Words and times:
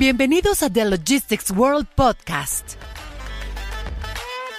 Bienvenidos 0.00 0.62
a 0.62 0.72
The 0.72 0.86
Logistics 0.86 1.50
World 1.50 1.86
Podcast, 1.94 2.76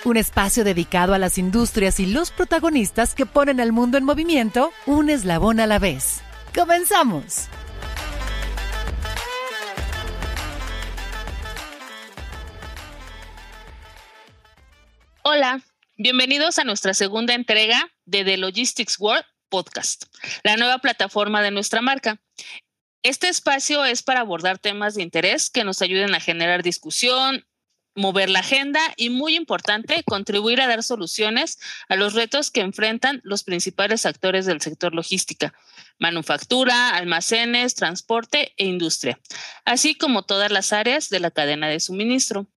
un 0.05 0.15
espacio 0.15 0.63
dedicado 0.63 1.15
a 1.15 1.17
las 1.17 1.39
industrias 1.39 1.99
y 1.99 2.05
los 2.05 2.29
protagonistas 2.29 3.15
que 3.15 3.25
ponen 3.25 3.59
al 3.59 3.71
mundo 3.71 3.97
en 3.97 4.03
movimiento 4.03 4.71
un 4.85 5.09
eslabón 5.09 5.59
a 5.59 5.65
la 5.65 5.79
vez. 5.79 6.21
¡Comenzamos! 6.53 7.47
Hola, 15.23 15.63
bienvenidos 15.97 16.59
a 16.59 16.65
nuestra 16.65 16.93
segunda 16.93 17.33
entrega 17.33 17.89
de 18.05 18.23
The 18.23 18.37
Logistics 18.37 18.99
World 18.99 19.25
Podcast, 19.49 20.03
la 20.43 20.55
nueva 20.55 20.77
plataforma 20.77 21.41
de 21.41 21.49
nuestra 21.49 21.81
marca. 21.81 22.21
Este 23.03 23.29
espacio 23.29 23.83
es 23.83 24.03
para 24.03 24.19
abordar 24.19 24.59
temas 24.59 24.93
de 24.93 25.01
interés 25.01 25.49
que 25.49 25.63
nos 25.63 25.81
ayuden 25.81 26.13
a 26.13 26.19
generar 26.19 26.61
discusión, 26.61 27.47
mover 27.95 28.29
la 28.29 28.39
agenda 28.39 28.79
y, 28.95 29.09
muy 29.09 29.35
importante, 29.35 30.03
contribuir 30.03 30.61
a 30.61 30.67
dar 30.67 30.83
soluciones 30.83 31.59
a 31.89 31.95
los 31.95 32.13
retos 32.13 32.51
que 32.51 32.61
enfrentan 32.61 33.19
los 33.23 33.43
principales 33.43 34.05
actores 34.05 34.45
del 34.45 34.61
sector 34.61 34.93
logística, 34.93 35.53
manufactura, 35.97 36.95
almacenes, 36.95 37.73
transporte 37.73 38.53
e 38.57 38.65
industria, 38.65 39.19
así 39.65 39.95
como 39.95 40.23
todas 40.23 40.51
las 40.51 40.71
áreas 40.71 41.09
de 41.09 41.19
la 41.19 41.31
cadena 41.31 41.69
de 41.69 41.79
suministro. 41.79 42.47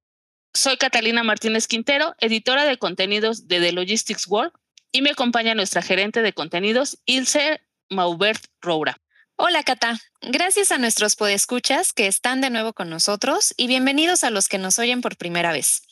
Soy 0.52 0.76
Catalina 0.76 1.24
Martínez 1.24 1.66
Quintero, 1.66 2.14
editora 2.20 2.64
de 2.64 2.78
contenidos 2.78 3.48
de 3.48 3.60
The 3.60 3.72
Logistics 3.72 4.28
World, 4.28 4.52
y 4.92 5.00
me 5.00 5.10
acompaña 5.10 5.54
nuestra 5.54 5.82
gerente 5.82 6.20
de 6.22 6.34
contenidos, 6.34 6.98
Ilse 7.06 7.62
Maubert 7.88 8.44
Roura. 8.60 9.00
Hola 9.36 9.64
Cata, 9.64 9.98
gracias 10.22 10.70
a 10.70 10.78
nuestros 10.78 11.16
podescuchas 11.16 11.92
que 11.92 12.06
están 12.06 12.40
de 12.40 12.50
nuevo 12.50 12.72
con 12.72 12.88
nosotros 12.88 13.52
y 13.56 13.66
bienvenidos 13.66 14.22
a 14.22 14.30
los 14.30 14.46
que 14.46 14.58
nos 14.58 14.78
oyen 14.78 15.00
por 15.00 15.16
primera 15.16 15.50
vez. 15.50 15.82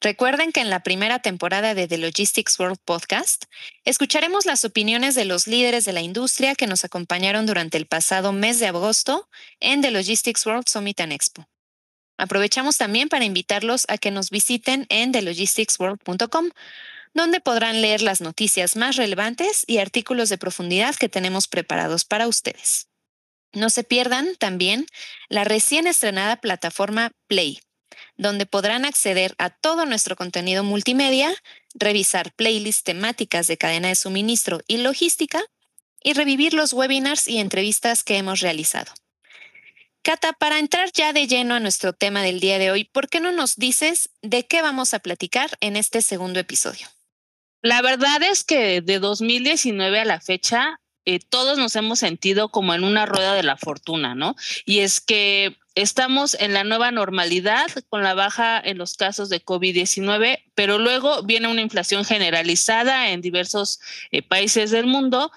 Recuerden 0.00 0.52
que 0.52 0.60
en 0.60 0.70
la 0.70 0.82
primera 0.82 1.18
temporada 1.18 1.74
de 1.74 1.86
The 1.86 1.98
Logistics 1.98 2.58
World 2.58 2.78
Podcast 2.82 3.44
escucharemos 3.84 4.46
las 4.46 4.64
opiniones 4.64 5.14
de 5.14 5.26
los 5.26 5.46
líderes 5.46 5.84
de 5.84 5.92
la 5.92 6.00
industria 6.00 6.54
que 6.54 6.66
nos 6.66 6.82
acompañaron 6.82 7.44
durante 7.44 7.76
el 7.76 7.86
pasado 7.86 8.32
mes 8.32 8.58
de 8.58 8.68
agosto 8.68 9.28
en 9.60 9.82
The 9.82 9.90
Logistics 9.90 10.46
World 10.46 10.66
Summit 10.66 10.98
and 11.00 11.12
Expo. 11.12 11.46
Aprovechamos 12.16 12.78
también 12.78 13.10
para 13.10 13.26
invitarlos 13.26 13.84
a 13.88 13.98
que 13.98 14.10
nos 14.10 14.30
visiten 14.30 14.86
en 14.88 15.12
thelogisticsworld.com, 15.12 16.48
donde 17.14 17.40
podrán 17.40 17.80
leer 17.80 18.02
las 18.02 18.20
noticias 18.20 18.76
más 18.76 18.96
relevantes 18.96 19.64
y 19.66 19.78
artículos 19.78 20.28
de 20.28 20.38
profundidad 20.38 20.94
que 20.94 21.08
tenemos 21.08 21.48
preparados 21.48 22.04
para 22.04 22.28
ustedes. 22.28 22.88
No 23.52 23.70
se 23.70 23.84
pierdan 23.84 24.36
también 24.36 24.86
la 25.28 25.44
recién 25.44 25.86
estrenada 25.86 26.36
plataforma 26.36 27.12
Play, 27.26 27.60
donde 28.16 28.46
podrán 28.46 28.84
acceder 28.84 29.34
a 29.38 29.50
todo 29.50 29.86
nuestro 29.86 30.16
contenido 30.16 30.64
multimedia, 30.64 31.34
revisar 31.74 32.32
playlists 32.34 32.84
temáticas 32.84 33.46
de 33.46 33.56
cadena 33.56 33.88
de 33.88 33.94
suministro 33.94 34.60
y 34.66 34.78
logística 34.78 35.42
y 36.02 36.12
revivir 36.12 36.54
los 36.54 36.72
webinars 36.72 37.26
y 37.28 37.38
entrevistas 37.38 38.04
que 38.04 38.18
hemos 38.18 38.40
realizado. 38.40 38.92
Cata, 40.02 40.32
para 40.32 40.58
entrar 40.58 40.90
ya 40.92 41.12
de 41.12 41.26
lleno 41.26 41.54
a 41.54 41.60
nuestro 41.60 41.92
tema 41.92 42.22
del 42.22 42.40
día 42.40 42.58
de 42.58 42.70
hoy, 42.70 42.84
¿por 42.84 43.08
qué 43.08 43.20
no 43.20 43.32
nos 43.32 43.56
dices 43.56 44.10
de 44.22 44.46
qué 44.46 44.62
vamos 44.62 44.94
a 44.94 45.00
platicar 45.00 45.50
en 45.60 45.76
este 45.76 46.02
segundo 46.02 46.40
episodio? 46.40 46.88
La 47.62 47.82
verdad 47.82 48.22
es 48.22 48.44
que 48.44 48.80
de 48.80 48.98
2019 48.98 50.00
a 50.00 50.04
la 50.04 50.20
fecha, 50.20 50.80
eh, 51.04 51.18
todos 51.18 51.58
nos 51.58 51.74
hemos 51.74 51.98
sentido 51.98 52.50
como 52.50 52.74
en 52.74 52.84
una 52.84 53.06
rueda 53.06 53.34
de 53.34 53.42
la 53.42 53.56
fortuna, 53.56 54.14
¿no? 54.14 54.36
Y 54.64 54.80
es 54.80 55.00
que 55.00 55.56
estamos 55.74 56.34
en 56.34 56.52
la 56.52 56.64
nueva 56.64 56.90
normalidad 56.90 57.66
con 57.88 58.02
la 58.02 58.14
baja 58.14 58.60
en 58.60 58.78
los 58.78 58.94
casos 58.94 59.28
de 59.28 59.42
COVID-19, 59.42 60.44
pero 60.54 60.78
luego 60.78 61.22
viene 61.22 61.48
una 61.48 61.62
inflación 61.62 62.04
generalizada 62.04 63.10
en 63.10 63.22
diversos 63.22 63.80
eh, 64.10 64.22
países 64.22 64.70
del 64.70 64.86
mundo 64.86 65.32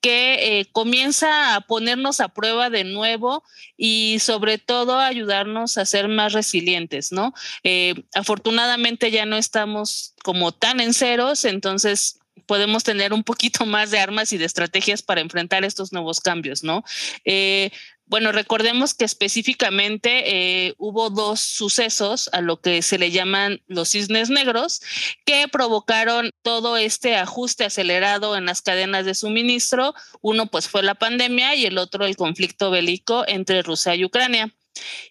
que 0.00 0.60
eh, 0.60 0.66
comienza 0.72 1.54
a 1.54 1.60
ponernos 1.62 2.20
a 2.20 2.28
prueba 2.28 2.70
de 2.70 2.84
nuevo 2.84 3.42
y 3.76 4.18
sobre 4.20 4.58
todo 4.58 4.98
ayudarnos 4.98 5.78
a 5.78 5.86
ser 5.86 6.08
más 6.08 6.32
resilientes, 6.32 7.12
¿no? 7.12 7.34
Eh, 7.64 7.94
afortunadamente 8.14 9.10
ya 9.10 9.26
no 9.26 9.36
estamos 9.36 10.14
como 10.22 10.52
tan 10.52 10.80
en 10.80 10.94
ceros, 10.94 11.44
entonces 11.44 12.20
podemos 12.46 12.84
tener 12.84 13.12
un 13.12 13.24
poquito 13.24 13.66
más 13.66 13.90
de 13.90 13.98
armas 13.98 14.32
y 14.32 14.38
de 14.38 14.44
estrategias 14.44 15.02
para 15.02 15.20
enfrentar 15.20 15.64
estos 15.64 15.92
nuevos 15.92 16.20
cambios, 16.20 16.62
¿no? 16.62 16.84
Eh, 17.24 17.70
bueno, 18.06 18.30
recordemos 18.30 18.94
que 18.94 19.04
específicamente 19.04 20.66
eh, 20.66 20.74
hubo 20.78 21.10
dos 21.10 21.40
sucesos 21.40 22.30
a 22.32 22.40
lo 22.40 22.60
que 22.60 22.80
se 22.82 22.98
le 22.98 23.10
llaman 23.10 23.60
los 23.66 23.90
cisnes 23.90 24.30
negros 24.30 24.80
que 25.24 25.48
provocaron 25.48 26.30
todo 26.42 26.76
este 26.76 27.16
ajuste 27.16 27.64
acelerado 27.64 28.36
en 28.36 28.46
las 28.46 28.62
cadenas 28.62 29.06
de 29.06 29.14
suministro. 29.14 29.94
Uno 30.20 30.46
pues 30.46 30.68
fue 30.68 30.84
la 30.84 30.94
pandemia 30.94 31.56
y 31.56 31.66
el 31.66 31.78
otro 31.78 32.06
el 32.06 32.16
conflicto 32.16 32.70
bélico 32.70 33.24
entre 33.26 33.62
Rusia 33.62 33.96
y 33.96 34.04
Ucrania. 34.04 34.54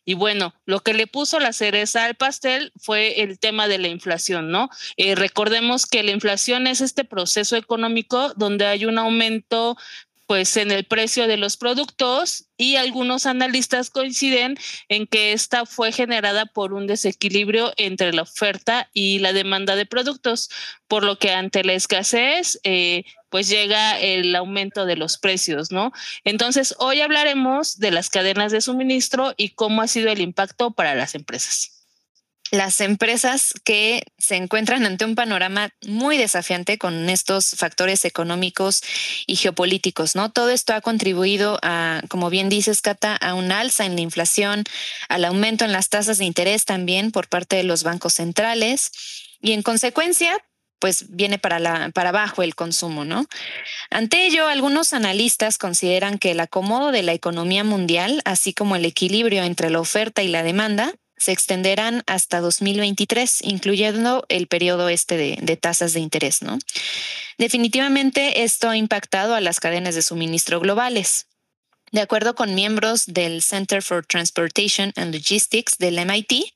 Y 0.06 0.14
bueno, 0.14 0.54
lo 0.66 0.82
que 0.82 0.94
le 0.94 1.08
puso 1.08 1.40
la 1.40 1.52
cereza 1.52 2.06
al 2.06 2.16
pastel 2.16 2.72
fue 2.78 3.22
el 3.22 3.40
tema 3.40 3.68
de 3.68 3.80
la 3.80 3.88
inflación, 3.88 4.52
¿no? 4.52 4.70
Eh, 4.96 5.16
recordemos 5.16 5.86
que 5.86 6.04
la 6.04 6.12
inflación 6.12 6.68
es 6.68 6.82
este 6.82 7.04
proceso 7.04 7.56
económico 7.56 8.34
donde 8.36 8.66
hay 8.68 8.86
un 8.86 9.00
aumento 9.00 9.76
pues 10.28 10.58
en 10.58 10.72
el 10.72 10.86
precio 10.86 11.28
de 11.28 11.38
los 11.38 11.58
productos 11.58 12.46
y 12.58 12.78
algunos 12.78 13.26
analistas 13.26 13.90
coinciden 13.90 14.58
en 14.90 15.08
que 15.08 15.34
esta 15.34 15.66
fue 15.66 15.92
generada 15.92 16.46
por 16.46 16.74
un 16.74 16.88
desequilibrio 16.88 17.74
entre 17.78 18.14
la 18.14 18.24
oferta 18.24 18.90
y 18.94 19.20
la 19.20 19.34
demanda 19.34 19.76
de 19.76 19.86
productos, 19.86 20.50
por 20.88 21.04
lo 21.04 21.20
que 21.20 21.32
ante 21.32 21.64
la 21.64 21.74
escasez 21.74 22.60
eh, 22.64 23.04
pues 23.30 23.50
llega 23.50 24.00
el 24.00 24.36
aumento 24.36 24.86
de 24.86 24.96
los 24.96 25.18
precios, 25.18 25.72
¿no? 25.72 25.92
Entonces 26.24 26.76
hoy 26.80 27.02
hablaremos 27.02 27.78
de 27.78 27.92
las 27.92 28.10
cadenas 28.10 28.52
de 28.52 28.62
suministro 28.62 29.34
y 29.38 29.50
cómo 29.50 29.82
ha 29.82 29.88
sido 29.88 30.12
el 30.12 30.22
impacto 30.22 30.72
para 30.72 30.96
las 30.96 31.16
empresas 31.16 31.75
las 32.58 32.82
empresas 32.82 33.54
que 33.64 34.04
se 34.18 34.36
encuentran 34.36 34.86
ante 34.86 35.06
un 35.06 35.16
panorama 35.16 35.70
muy 35.86 36.18
desafiante 36.18 36.78
con 36.78 37.10
estos 37.10 37.52
factores 37.52 38.06
económicos 38.06 38.82
y 39.28 39.36
geopolíticos, 39.36 40.16
¿no? 40.16 40.32
Todo 40.32 40.50
esto 40.50 40.74
ha 40.74 40.82
contribuido 40.82 41.60
a, 41.62 42.02
como 42.10 42.30
bien 42.30 42.50
dices, 42.50 42.82
Cata, 42.82 43.16
a 43.16 43.34
un 43.34 43.52
alza 43.52 43.86
en 43.86 43.96
la 43.96 44.02
inflación, 44.02 44.64
al 45.10 45.26
aumento 45.26 45.66
en 45.66 45.72
las 45.72 45.90
tasas 45.90 46.18
de 46.18 46.26
interés 46.26 46.66
también 46.66 47.12
por 47.12 47.28
parte 47.28 47.56
de 47.56 47.64
los 47.64 47.84
bancos 47.84 48.14
centrales 48.14 48.92
y 49.42 49.52
en 49.52 49.62
consecuencia, 49.62 50.38
pues 50.80 51.06
viene 51.10 51.38
para, 51.38 51.60
la, 51.60 51.90
para 51.92 52.10
abajo 52.10 52.44
el 52.44 52.56
consumo, 52.56 53.06
¿no? 53.06 53.26
Ante 53.90 54.26
ello, 54.26 54.48
algunos 54.48 54.94
analistas 54.94 55.58
consideran 55.58 56.20
que 56.20 56.32
el 56.32 56.40
acomodo 56.40 56.92
de 56.92 57.04
la 57.04 57.14
economía 57.14 57.64
mundial, 57.64 58.22
así 58.26 58.54
como 58.54 58.76
el 58.76 58.86
equilibrio 58.86 59.44
entre 59.44 59.70
la 59.70 59.80
oferta 59.80 60.22
y 60.22 60.28
la 60.28 60.44
demanda, 60.44 60.94
se 61.18 61.32
extenderán 61.32 62.04
hasta 62.08 62.42
2023, 62.42 63.40
incluyendo 63.44 64.26
el 64.30 64.48
periodo 64.48 64.90
este 64.90 65.18
de, 65.18 65.58
tasas 65.58 65.94
de 65.94 66.02
interés, 66.02 66.42
¿no? 66.42 66.60
Definitivamente 67.38 68.44
esto 68.44 68.70
ha 68.70 68.78
impactado 68.78 69.36
a 69.36 69.42
las 69.42 69.60
cadenas 69.60 69.96
de 69.96 70.02
suministro 70.02 70.60
globales. 70.60 71.28
De 71.92 72.02
acuerdo 72.02 72.36
con 72.36 72.56
miembros 72.56 73.06
del 73.06 73.42
Center 73.42 73.82
for 73.82 74.06
Transportation 74.06 74.92
and 74.96 75.14
Logistics 75.14 75.78
del 75.78 75.98
MIT, 76.06 76.54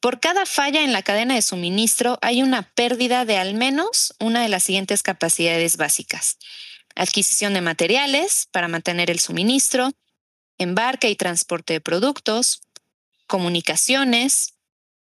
por 0.00 0.20
cada 0.20 0.46
falla 0.46 0.82
en 0.82 0.92
la 0.92 1.02
cadena 1.02 1.34
de 1.34 1.42
suministro 1.42 2.18
hay 2.22 2.42
una 2.42 2.62
pérdida 2.62 3.24
de 3.24 3.36
al 3.36 3.54
menos 3.54 4.14
una 4.18 4.42
de 4.42 4.48
las 4.48 4.62
siguientes 4.62 5.02
capacidades 5.02 5.76
básicas. 5.76 6.38
Adquisición 6.94 7.54
de 7.54 7.60
materiales 7.60 8.48
para 8.50 8.68
mantener 8.68 9.10
el 9.10 9.18
suministro, 9.18 9.90
embarque 10.58 11.10
y 11.10 11.16
transporte 11.16 11.74
de 11.74 11.80
productos, 11.80 12.62
comunicaciones, 13.28 14.54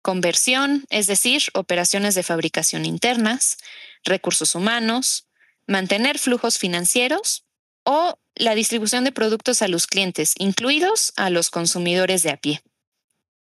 conversión, 0.02 0.84
es 0.90 1.06
decir, 1.06 1.44
operaciones 1.54 2.14
de 2.14 2.22
fabricación 2.22 2.84
internas, 2.84 3.56
recursos 4.04 4.54
humanos, 4.54 5.26
mantener 5.66 6.18
flujos 6.18 6.58
financieros 6.58 7.46
o 7.84 8.18
la 8.34 8.54
distribución 8.54 9.04
de 9.04 9.12
productos 9.12 9.62
a 9.62 9.68
los 9.68 9.86
clientes, 9.86 10.34
incluidos 10.38 11.12
a 11.16 11.30
los 11.30 11.50
consumidores 11.50 12.22
de 12.22 12.30
a 12.30 12.36
pie. 12.36 12.62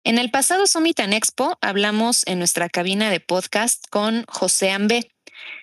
En 0.03 0.19
el 0.19 0.31
pasado 0.31 0.67
Summit 0.67 0.99
and 1.01 1.13
Expo 1.13 1.59
hablamos 1.61 2.27
en 2.27 2.39
nuestra 2.39 2.71
cabina 2.71 3.11
de 3.11 3.21
podcast 3.21 3.85
con 3.91 4.25
José 4.27 4.71
Ambe, 4.71 5.13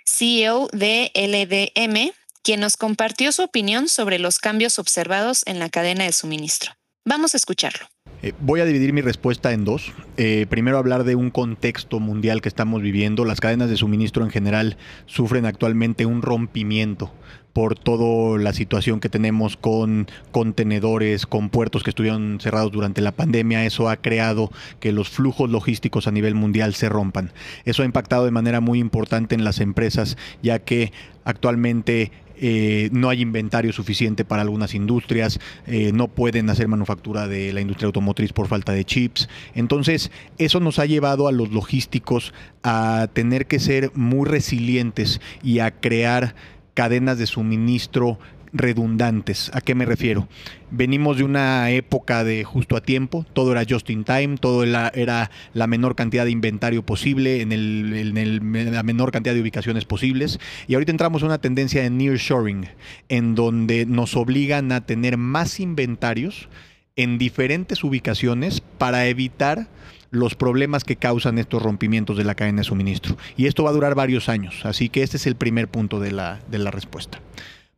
CEO 0.06 0.70
de 0.72 1.12
LDM, 1.16 2.14
quien 2.44 2.60
nos 2.60 2.78
compartió 2.78 3.32
su 3.32 3.44
opinión 3.44 3.90
sobre 3.90 4.20
los 4.20 4.38
cambios 4.38 4.78
observados 4.80 5.44
en 5.48 5.60
la 5.60 5.70
cadena 5.70 6.04
de 6.04 6.14
suministro. 6.14 6.78
Vamos 7.08 7.34
a 7.34 7.38
escucharlo. 7.38 7.86
Eh, 8.22 8.34
voy 8.42 8.60
a 8.60 8.66
dividir 8.66 8.92
mi 8.92 9.00
respuesta 9.00 9.54
en 9.54 9.64
dos. 9.64 9.94
Eh, 10.18 10.46
primero 10.50 10.78
hablar 10.78 11.06
de 11.06 11.16
un 11.16 11.30
contexto 11.30 12.02
mundial 12.02 12.42
que 12.42 12.50
estamos 12.50 12.82
viviendo. 12.82 13.24
Las 13.24 13.40
cadenas 13.40 13.70
de 13.70 13.78
suministro 13.78 14.26
en 14.26 14.30
general 14.30 14.76
sufren 15.06 15.46
actualmente 15.46 16.06
un 16.06 16.22
rompimiento 16.22 17.14
por 17.54 17.80
toda 17.80 18.38
la 18.38 18.52
situación 18.52 19.00
que 19.00 19.08
tenemos 19.08 19.56
con 19.56 20.08
contenedores, 20.32 21.26
con 21.26 21.50
puertos 21.50 21.82
que 21.82 21.92
estuvieron 21.92 22.40
cerrados 22.42 22.74
durante 22.74 23.00
la 23.00 23.14
pandemia. 23.14 23.66
Eso 23.66 23.90
ha 23.90 23.96
creado 23.96 24.52
que 24.82 24.92
los 24.92 25.08
flujos 25.08 25.50
logísticos 25.50 26.08
a 26.08 26.12
nivel 26.12 26.36
mundial 26.36 26.74
se 26.74 26.90
rompan. 26.90 27.32
Eso 27.64 27.84
ha 27.84 27.86
impactado 27.86 28.26
de 28.26 28.32
manera 28.32 28.60
muy 28.60 28.80
importante 28.80 29.34
en 29.34 29.46
las 29.46 29.62
empresas, 29.62 30.18
ya 30.44 30.60
que 30.60 30.92
actualmente 31.24 32.12
eh, 32.40 32.90
no 32.92 33.10
hay 33.10 33.22
inventario 33.22 33.74
suficiente 33.74 34.26
para 34.26 34.42
algunas 34.42 34.74
industrias, 34.74 35.40
eh, 35.66 35.92
no 35.94 36.08
pueden 36.08 36.50
hacer 36.50 36.68
manufactura 36.68 37.28
de 37.28 37.54
la 37.54 37.62
industria 37.62 37.88
automotriz 37.88 38.34
por 38.34 38.48
falta 38.48 38.72
de 38.72 38.86
chips. 38.86 39.28
Entonces, 39.56 40.12
eso 40.38 40.60
nos 40.60 40.80
ha 40.80 40.86
llevado 40.86 41.28
a 41.28 41.32
los 41.32 41.52
logísticos 41.52 42.34
a 42.64 43.08
tener 43.14 43.48
que 43.48 43.60
ser 43.60 43.92
muy 43.96 44.28
resilientes 44.28 45.22
y 45.42 45.60
a 45.60 45.72
crear 45.72 46.36
cadenas 46.74 47.18
de 47.18 47.26
suministro 47.26 48.20
redundantes. 48.58 49.52
¿A 49.54 49.62
qué 49.62 49.76
me 49.76 49.86
refiero? 49.86 50.28
Venimos 50.70 51.18
de 51.18 51.24
una 51.24 51.70
época 51.72 52.24
de 52.24 52.44
justo 52.44 52.76
a 52.76 52.82
tiempo, 52.82 53.26
todo 53.34 53.52
era 53.52 53.64
just 53.68 53.90
in 53.90 54.04
time, 54.04 54.38
todo 54.38 54.64
era, 54.64 55.32
la 55.54 55.68
menor 55.68 55.96
cantidad 55.96 56.26
de 56.26 56.32
inventario 56.32 56.86
posible, 56.86 57.42
en, 57.42 58.74
la 58.74 58.84
menor 58.84 59.12
cantidad 59.12 59.34
de 59.34 59.42
ubicaciones 59.42 59.86
posibles. 59.86 60.40
Y 60.68 60.74
ahorita 60.74 60.92
entramos 60.92 61.22
en 61.22 61.28
una 61.28 61.40
tendencia 61.40 61.82
de 61.82 61.90
nearshoring, 61.90 62.68
en 63.10 63.36
donde 63.36 63.86
nos 63.86 64.16
obligan 64.16 64.72
a 64.72 64.86
tener 64.86 65.18
más 65.18 65.60
inventarios 65.60 66.50
en 66.96 67.18
diferentes 67.18 67.84
ubicaciones 67.84 68.62
para 68.62 69.08
evitar 69.08 69.68
los 70.10 70.36
problemas 70.36 70.84
que 70.84 70.96
causan 70.96 71.38
estos 71.38 71.62
rompimientos 71.62 72.18
de 72.18 72.24
la 72.24 72.36
cadena 72.36 72.60
de 72.60 72.64
suministro. 72.64 73.18
Y 73.36 73.48
esto 73.48 73.64
va 73.64 73.70
a 73.70 73.74
durar 73.74 73.94
varios 73.94 74.30
años, 74.30 74.66
así 74.66 74.90
que 74.90 75.04
este 75.04 75.18
es 75.18 75.28
el 75.28 75.36
primer 75.36 75.68
punto 75.68 76.00
de 76.00 76.12
la 76.12 76.72
respuesta. 76.72 77.20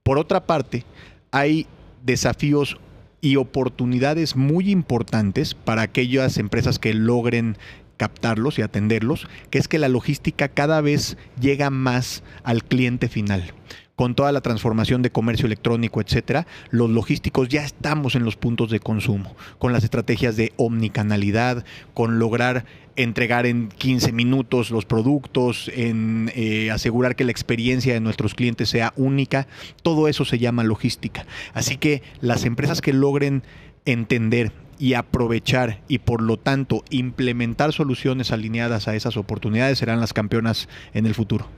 Por 0.04 0.18
otra 0.18 0.46
parte, 0.46 0.86
hay 1.31 1.68
desafíos 2.04 2.78
y 3.22 3.36
oportunidades 3.36 4.36
muy 4.36 4.72
importantes 4.72 5.54
para 5.54 5.81
aquellas 5.81 6.38
empresas 6.38 6.80
que 6.80 6.94
logren 6.94 7.57
captarlos 7.98 8.57
y 8.57 8.62
atenderlos, 8.62 9.28
que 9.50 9.57
es 9.57 9.68
que 9.68 9.78
la 9.78 9.90
logística 9.90 10.48
cada 10.48 10.80
vez 10.80 11.18
llega 11.40 11.69
más 11.69 12.24
al 12.44 12.63
cliente 12.63 13.10
final 13.10 13.54
con 14.00 14.16
toda 14.16 14.31
la 14.31 14.40
transformación 14.40 15.01
de 15.01 15.12
comercio 15.12 15.46
electrónico, 15.46 16.00
etcétera, 16.00 16.48
los 16.69 16.90
logísticos 16.90 17.50
ya 17.50 17.66
estamos 17.66 18.16
en 18.16 18.24
los 18.24 18.38
puntos 18.38 18.72
de 18.72 18.80
consumo, 18.80 19.36
con 19.57 19.74
las 19.74 19.84
estrategias 19.84 20.38
de 20.38 20.54
omnicanalidad, 20.56 21.66
con 21.94 22.18
lograr 22.18 22.63
entregar 22.96 23.46
en 23.46 23.68
15 23.68 24.13
minutos 24.13 24.72
los 24.72 24.86
productos, 24.86 25.69
en 25.75 26.31
eh, 26.34 26.72
asegurar 26.72 27.18
que 27.18 27.25
la 27.25 27.31
experiencia 27.31 27.94
de 27.94 28.00
nuestros 28.00 28.36
clientes 28.36 28.69
sea 28.69 28.94
única, 28.96 29.48
todo 29.84 30.07
eso 30.07 30.24
se 30.24 30.40
llama 30.40 30.63
logística. 30.63 31.25
Así 31.54 31.75
que 31.75 32.02
las 32.22 32.45
empresas 32.45 32.80
que 32.80 32.94
logren 32.94 33.44
entender 33.84 34.54
y 34.78 34.94
aprovechar 34.94 35.81
y 35.90 35.98
por 35.98 36.22
lo 36.22 36.38
tanto 36.38 36.86
implementar 36.90 37.74
soluciones 37.74 38.31
alineadas 38.31 38.88
a 38.88 38.95
esas 38.95 39.18
oportunidades 39.18 39.78
serán 39.78 40.00
las 40.00 40.13
campeonas 40.13 40.69
en 40.94 41.06
el 41.06 41.16
futuro. 41.16 41.50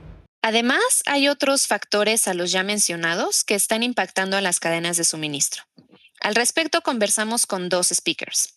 Además, 0.42 1.02
hay 1.06 1.28
otros 1.28 1.68
factores 1.68 2.26
a 2.26 2.34
los 2.34 2.50
ya 2.50 2.64
mencionados 2.64 3.44
que 3.44 3.54
están 3.54 3.84
impactando 3.84 4.36
a 4.36 4.40
las 4.40 4.58
cadenas 4.58 4.96
de 4.96 5.04
suministro. 5.04 5.62
Al 6.20 6.34
respecto, 6.34 6.82
conversamos 6.82 7.46
con 7.46 7.68
dos 7.68 7.88
speakers. 7.88 8.52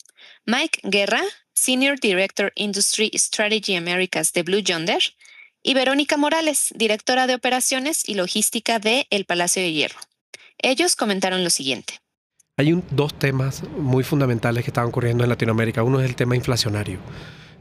Mike 0.45 0.79
Guerra, 0.83 1.21
Senior 1.53 1.99
Director 1.99 2.51
Industry 2.55 3.11
Strategy 3.13 3.75
Americas 3.75 4.33
de 4.33 4.41
Blue 4.43 4.59
Yonder, 4.59 5.01
y 5.61 5.73
Verónica 5.73 6.17
Morales, 6.17 6.73
directora 6.75 7.25
de 7.25 7.33
Operaciones 7.33 8.07
y 8.07 8.13
Logística 8.13 8.77
de 8.77 9.07
El 9.09 9.25
Palacio 9.25 9.63
de 9.63 9.73
Hierro. 9.73 9.99
Ellos 10.59 10.95
comentaron 10.95 11.43
lo 11.43 11.49
siguiente. 11.49 11.99
Hay 12.57 12.79
dos 12.91 13.17
temas 13.17 13.63
muy 13.63 14.03
fundamentales 14.03 14.63
que 14.63 14.69
están 14.69 14.85
ocurriendo 14.85 15.23
en 15.23 15.29
Latinoamérica. 15.29 15.81
Uno 15.81 15.99
es 15.99 16.05
el 16.05 16.15
tema 16.15 16.35
inflacionario 16.35 16.99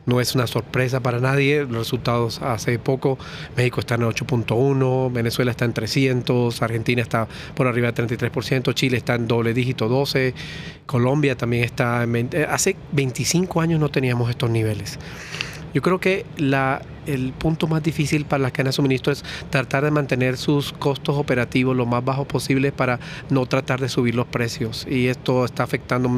no 0.06 0.21
es 0.21 0.35
una 0.35 0.47
sorpresa 0.47 1.01
para 1.01 1.21
nadie. 1.21 1.62
Los 1.62 1.79
resultados 1.79 2.41
hace 2.43 2.79
poco, 2.79 3.19
México 3.56 3.81
está 3.81 3.95
en 3.95 4.03
8.1, 4.03 5.12
Venezuela 5.12 5.51
está 5.51 5.65
en 5.65 5.73
300, 5.73 6.62
Argentina 6.62 7.03
está 7.03 7.29
por 7.55 7.67
arriba 7.67 7.93
del 7.93 8.09
33%, 8.09 8.75
Chile 8.75 8.97
está 8.97 9.15
en 9.15 9.27
doble 9.27 9.55
dígito 9.55 9.89
12, 9.89 10.35
Colombia 10.87 11.37
también 11.37 11.65
está 11.65 12.03
en 12.03 12.12
20, 12.12 12.41
eh, 12.41 12.47
hace 12.49 12.77
25 12.93 13.61
años 13.61 13.81
no 13.81 13.89
teníamos 13.89 14.31
estos 14.31 14.51
niveles. 14.51 14.99
Yo 15.75 15.83
creo 15.83 15.99
que 15.99 16.25
el 17.06 17.33
punto 17.33 17.67
más 17.67 17.83
difícil 17.83 18.25
para 18.27 18.45
las 18.45 18.53
cadenas 18.53 18.75
de 18.75 18.77
suministro 18.77 19.12
es 19.12 19.25
tratar 19.51 19.83
de 19.83 19.91
mantener 19.91 20.37
sus 20.37 20.73
costos 20.73 21.17
operativos 21.17 21.77
lo 21.77 21.85
más 21.85 22.05
bajos 22.05 22.29
posible 22.29 22.71
para 22.71 23.01
no 23.29 23.45
tratar 23.47 23.81
de 23.81 23.89
subir 23.89 24.15
los 24.15 24.27
precios. 24.27 24.87
Y 24.89 25.09
esto 25.09 25.45
está 25.45 25.65
afectando, 25.65 26.09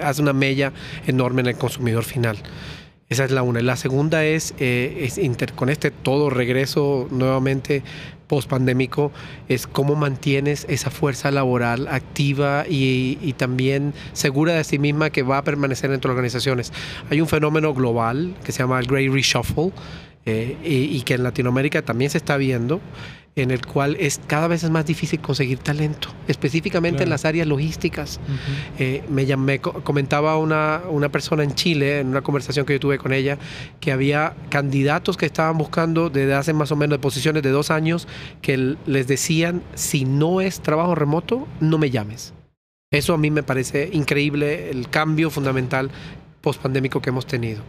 hace 0.00 0.22
una 0.22 0.32
mella 0.32 0.72
enorme 1.08 1.40
en 1.40 1.48
el 1.48 1.56
consumidor 1.56 2.04
final. 2.04 2.38
Esa 3.08 3.24
es 3.24 3.30
la 3.30 3.42
una. 3.42 3.60
La 3.60 3.76
segunda 3.76 4.24
es, 4.24 4.54
eh, 4.58 5.08
con 5.54 5.68
este 5.68 5.90
todo 5.90 6.30
regreso 6.30 7.06
nuevamente 7.10 7.82
post-pandémico, 8.26 9.12
es 9.48 9.66
cómo 9.66 9.94
mantienes 9.94 10.66
esa 10.70 10.90
fuerza 10.90 11.30
laboral 11.30 11.86
activa 11.88 12.64
y, 12.68 13.34
también 13.36 13.92
segura 14.14 14.54
de 14.54 14.64
sí 14.64 14.78
misma 14.78 15.10
que 15.10 15.22
va 15.22 15.38
a 15.38 15.44
permanecer 15.44 15.90
las 15.90 16.04
organizaciones. 16.04 16.72
Hay 17.10 17.20
un 17.20 17.28
fenómeno 17.28 17.74
global 17.74 18.34
que 18.42 18.52
se 18.52 18.60
llama 18.60 18.80
el 18.80 18.86
Great 18.86 19.12
Reshuffle 19.12 19.72
eh, 20.24 20.56
y 20.64 21.02
que 21.02 21.14
en 21.14 21.22
Latinoamérica 21.22 21.82
también 21.82 22.10
se 22.10 22.18
está 22.18 22.38
viendo 22.38 22.80
en 23.36 23.50
el 23.50 23.66
cual 23.66 23.96
es 23.98 24.20
cada 24.26 24.46
vez 24.46 24.62
es 24.62 24.70
más 24.70 24.86
difícil 24.86 25.20
conseguir 25.20 25.58
talento, 25.58 26.08
específicamente 26.28 27.02
en 27.02 27.10
las 27.10 27.24
áreas 27.24 27.46
logísticas. 27.48 28.20
Eh, 28.78 29.02
me, 29.08 29.26
llamé, 29.26 29.60
comentaba 29.60 30.38
una, 30.38 30.82
una 30.88 31.08
persona 31.08 31.42
en 31.42 31.54
Chile, 31.54 32.00
en 32.00 32.08
una 32.08 32.22
conversación 32.22 32.64
que 32.64 32.74
yo 32.74 32.80
tuve 32.80 32.98
con 32.98 33.12
ella, 33.12 33.38
que 33.80 33.90
había 33.90 34.34
candidatos 34.50 35.16
que 35.16 35.26
estaban 35.26 35.58
buscando 35.58 36.10
desde 36.10 36.34
hace 36.34 36.52
más 36.52 36.70
o 36.70 36.76
menos 36.76 36.98
de 36.98 37.02
posiciones 37.02 37.42
de 37.42 37.50
dos 37.50 37.70
años 37.70 38.06
que 38.40 38.76
les 38.86 39.06
decían, 39.08 39.62
si 39.74 40.04
no 40.04 40.40
es 40.40 40.60
trabajo 40.60 40.94
remoto, 40.94 41.48
no 41.60 41.78
me 41.78 41.90
llames. 41.90 42.34
Eso 42.92 43.14
a 43.14 43.18
mí 43.18 43.30
me 43.32 43.42
parece 43.42 43.90
increíble, 43.92 44.70
el 44.70 44.88
cambio 44.88 45.28
fundamental 45.28 45.90
post-pandémico 46.40 47.02
que 47.02 47.10
hemos 47.10 47.26
tenido. 47.26 47.62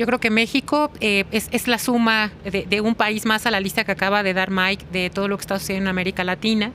Yo 0.00 0.06
creo 0.06 0.20
que 0.20 0.30
México 0.30 0.92
eh, 1.00 1.24
es, 1.32 1.66
la 1.66 1.76
suma 1.76 2.30
de, 2.44 2.80
un 2.80 2.94
país 2.94 3.26
más 3.26 3.46
a 3.46 3.50
la 3.50 3.58
lista 3.58 3.82
que 3.82 3.90
acaba 3.90 4.22
de 4.22 4.32
dar 4.32 4.48
Mike 4.48 4.86
de 4.92 5.10
todo 5.10 5.26
lo 5.26 5.36
que 5.36 5.40
está 5.40 5.58
sucediendo 5.58 5.90
en 5.90 5.90
América 5.90 6.22
Latina. 6.22 6.70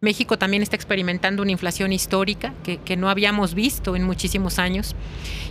México 0.00 0.36
también 0.36 0.64
está 0.64 0.74
experimentando 0.74 1.44
una 1.44 1.52
inflación 1.52 1.92
histórica 1.92 2.54
que, 2.64 2.78
que, 2.78 2.96
no 2.96 3.08
habíamos 3.08 3.54
visto 3.54 3.94
en 3.94 4.02
muchísimos 4.02 4.58
años. 4.58 4.96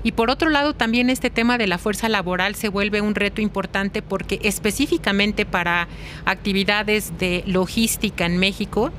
Y 0.04 0.12
por 0.12 0.30
otro 0.30 0.50
lado, 0.50 0.74
también 0.74 1.10
este 1.10 1.30
tema 1.30 1.58
de 1.58 1.68
la 1.68 1.78
fuerza 1.78 2.10
laboral 2.10 2.54
se 2.56 2.68
vuelve 2.68 3.00
un 3.00 3.16
reto 3.16 3.40
importante 3.40 4.02
porque 4.02 4.42
específicamente 4.44 5.46
para 5.46 5.88
actividades 6.26 7.18
de 7.18 7.46
logística 7.48 8.26
en 8.26 8.40
México, 8.40 8.92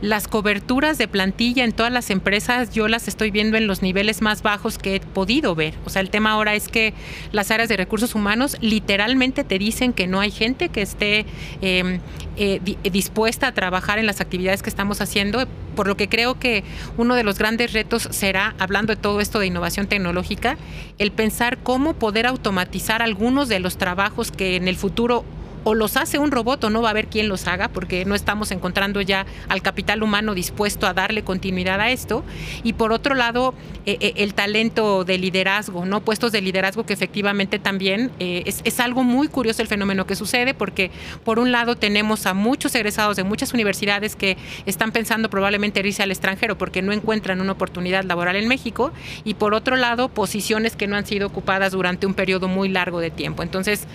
las 0.00 0.28
coberturas 0.28 0.98
de 0.98 1.08
plantilla 1.08 1.64
en 1.64 1.72
todas 1.72 1.92
las 1.92 2.10
empresas 2.10 2.72
yo 2.72 2.88
las 2.88 3.08
estoy 3.08 3.30
viendo 3.30 3.56
en 3.56 3.66
los 3.66 3.82
niveles 3.82 4.22
más 4.22 4.42
bajos 4.42 4.78
que 4.78 4.96
he 4.96 5.00
podido 5.00 5.54
ver. 5.54 5.74
O 5.84 5.90
sea, 5.90 6.00
el 6.00 6.10
tema 6.10 6.32
ahora 6.32 6.54
es 6.54 6.68
que 6.68 6.94
las 7.32 7.50
áreas 7.50 7.68
de 7.68 7.76
recursos 7.76 8.14
humanos 8.14 8.56
literalmente 8.60 9.44
te 9.44 9.58
dicen 9.58 9.92
que 9.92 10.06
no 10.06 10.20
hay 10.20 10.30
gente 10.30 10.68
que 10.68 10.82
esté 10.82 11.26
em, 11.60 12.00
eh, 12.36 12.60
dispuesta 12.90 13.48
a 13.48 13.52
trabajar 13.52 13.98
en 13.98 14.06
las 14.06 14.20
actividades 14.20 14.62
que 14.62 14.70
estamos 14.70 15.00
haciendo, 15.00 15.46
por 15.76 15.86
lo 15.86 15.96
que 15.96 16.08
creo 16.08 16.38
que 16.38 16.64
uno 16.96 17.14
de 17.14 17.24
los 17.24 17.38
grandes 17.38 17.72
retos 17.72 18.08
será, 18.10 18.54
hablando 18.58 18.94
de 18.94 19.00
todo 19.00 19.20
esto 19.20 19.38
de 19.38 19.46
innovación 19.46 19.86
tecnológica, 19.86 20.56
el 20.98 21.12
pensar 21.12 21.58
cómo 21.58 21.94
poder 21.94 22.26
automatizar 22.26 23.02
algunos 23.02 23.48
de 23.48 23.60
los 23.60 23.76
trabajos 23.76 24.30
que 24.30 24.56
en 24.56 24.68
el 24.68 24.76
futuro 24.76 25.24
o 25.64 25.74
los 25.74 25.96
hace 25.96 26.18
un 26.18 26.30
robot 26.30 26.64
o 26.64 26.70
no 26.70 26.82
va 26.82 26.88
a 26.88 26.90
haber 26.90 27.06
quien 27.06 27.28
los 27.28 27.46
haga 27.46 27.68
porque 27.68 28.04
no 28.04 28.14
estamos 28.14 28.50
encontrando 28.50 29.00
ya 29.00 29.26
al 29.48 29.62
capital 29.62 30.02
humano 30.02 30.34
dispuesto 30.34 30.86
a 30.86 30.94
darle 30.94 31.22
continuidad 31.22 31.80
a 31.80 31.90
esto. 31.90 32.24
Y 32.62 32.74
por 32.74 32.92
otro 32.92 33.14
lado, 33.14 33.54
eh, 33.86 33.96
eh, 34.00 34.12
el 34.16 34.34
talento 34.34 35.04
de 35.04 35.18
liderazgo, 35.18 35.84
¿no? 35.84 36.00
Puestos 36.00 36.32
de 36.32 36.40
liderazgo 36.40 36.84
que 36.84 36.92
efectivamente 36.92 37.58
también 37.58 38.10
eh, 38.18 38.42
es, 38.46 38.60
es, 38.64 38.80
algo 38.80 39.04
muy 39.04 39.28
curioso 39.28 39.62
el 39.62 39.68
fenómeno 39.68 40.06
que 40.06 40.16
sucede 40.16 40.54
porque 40.54 40.90
por 41.24 41.38
un 41.38 41.52
lado 41.52 41.76
tenemos 41.76 42.26
a 42.26 42.34
muchos 42.34 42.74
egresados 42.74 43.16
de 43.16 43.24
muchas 43.24 43.52
universidades 43.52 44.16
que 44.16 44.36
están 44.66 44.92
pensando 44.92 45.30
probablemente 45.30 45.80
irse 45.80 46.02
al 46.02 46.10
extranjero 46.10 46.58
porque 46.58 46.82
no 46.82 46.92
encuentran 46.92 47.40
una 47.40 47.52
oportunidad 47.52 48.04
laboral 48.04 48.36
en 48.36 48.48
México 48.48 48.92
y 49.24 49.34
por 49.34 49.54
otro 49.54 49.76
lado 49.76 50.08
posiciones 50.08 50.76
que 50.76 50.86
no 50.86 50.96
han 50.96 51.06
sido 51.06 51.28
ocupadas 51.28 51.72
durante 51.72 52.06
un 52.06 52.14
periodo 52.14 52.48
muy 52.48 52.68
largo 52.68 53.00
de 53.00 53.10
tiempo. 53.10 53.42
Entonces, 53.42 53.86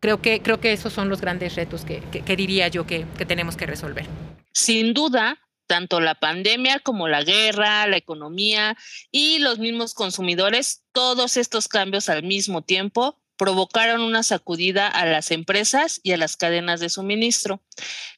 creo 0.00 0.20
que, 0.20 0.42
creo 0.42 0.60
que 0.60 0.72
esos 0.72 0.92
son 0.92 1.08
los 1.08 1.20
grandes 1.20 1.54
retos 1.54 1.84
que, 1.84 2.00
diría 2.36 2.68
yo 2.68 2.86
que, 2.86 3.06
tenemos 3.28 3.56
que 3.56 3.66
resolver. 3.66 4.06
Sin 4.52 4.94
duda, 4.94 5.38
tanto 5.66 6.00
la 6.00 6.16
pandemia 6.16 6.80
como 6.80 7.06
la 7.06 7.22
guerra, 7.22 7.86
la 7.86 7.96
economía 7.96 8.76
y 9.12 9.38
los 9.38 9.58
mismos 9.58 9.94
consumidores, 9.94 10.82
todos 10.92 11.36
estos 11.36 11.68
cambios 11.68 12.08
al 12.08 12.24
mismo 12.24 12.62
tiempo 12.62 13.20
provocaron 13.36 14.02
una 14.02 14.22
sacudida 14.22 14.86
a 14.86 15.06
las 15.06 15.30
empresas 15.30 16.00
y 16.02 16.12
a 16.12 16.18
las 16.18 16.36
cadenas 16.36 16.80
de 16.80 16.90
suministro. 16.90 17.62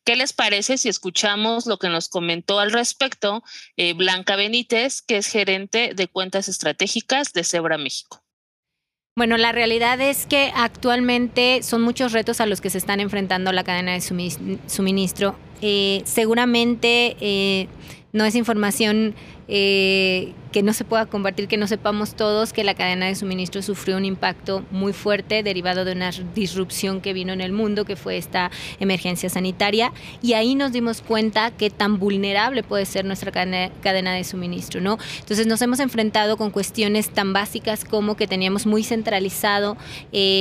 ¿Qué 0.03 0.17
les 0.17 0.33
parece 0.33 0.79
si 0.79 0.89
escuchamos 0.89 1.67
lo 1.67 1.79
que 1.79 1.89
nos 1.89 2.09
comentó 2.09 2.59
al 2.59 2.73
respecto 2.73 3.45
eh, 3.77 3.93
Blanca 3.93 4.35
Benítez, 4.35 5.01
que 5.01 5.19
es 5.19 5.29
gerente 5.29 5.93
de 5.95 6.09
cuentas 6.09 6.49
estratégicas 6.49 7.33
de 7.33 7.45
Zebra 7.45 7.79
México? 7.79 8.22
Bueno, 9.15 9.37
la 9.37 9.53
realidad 9.53 10.01
es 10.01 10.25
que 10.25 10.51
actualmente 10.57 11.63
son 11.63 11.83
muchos 11.83 12.13
retos 12.13 12.41
a 12.41 12.47
los 12.47 12.63
que 12.63 12.71
se 12.71 12.79
están 12.79 12.99
enfrentando 12.99 13.53
la 13.53 13.63
cadena 13.63 13.93
de 13.93 14.01
suministro. 14.01 15.37
Eh, 15.63 16.03
seguramente 16.05 17.17
eh, 17.21 17.69
no 18.13 18.25
es 18.25 18.35
información 18.35 19.15
eh, 19.55 20.33
que 20.53 20.63
no 20.63 20.73
se 20.73 20.85
pueda 20.85 21.05
compartir, 21.05 21.47
que 21.47 21.59
no 21.59 21.67
sepamos 21.67 22.15
todos 22.15 22.55
que 22.55 22.65
la 22.65 22.75
cadena 22.75 23.07
de 23.07 23.15
suministro 23.15 23.61
sufrió 23.61 23.99
un 23.99 24.07
impacto 24.07 24.65
muy 24.71 24.95
fuerte 24.95 25.43
derivado 25.43 25.85
de 25.85 25.93
una 25.93 26.11
disrupción 26.35 27.03
que 27.03 27.13
vino 27.13 27.35
en 27.35 27.43
el 27.43 27.53
mundo, 27.53 27.85
que 27.85 27.97
fue 27.97 28.17
esta 28.17 28.51
emergencia 28.81 29.29
sanitaria, 29.29 29.93
y 30.23 30.33
ahí 30.33 30.55
nos 30.55 30.73
dimos 30.73 31.03
cuenta 31.03 31.51
qué 31.51 31.69
tan 31.69 31.99
vulnerable 31.99 32.63
puede 32.63 32.87
ser 32.87 33.05
nuestra 33.05 33.31
cadena, 33.31 34.15
de 34.15 34.25
suministro, 34.25 34.81
¿no? 34.81 34.97
Entonces 35.21 35.47
nos 35.47 35.61
hemos 35.61 35.81
enfrentado 35.81 36.39
con 36.39 36.51
cuestiones 36.51 37.11
tan 37.11 37.35
básicas 37.35 37.85
como 37.85 38.17
que 38.17 38.27
teníamos 38.27 38.65
muy 38.65 38.85
centralizado 38.85 39.77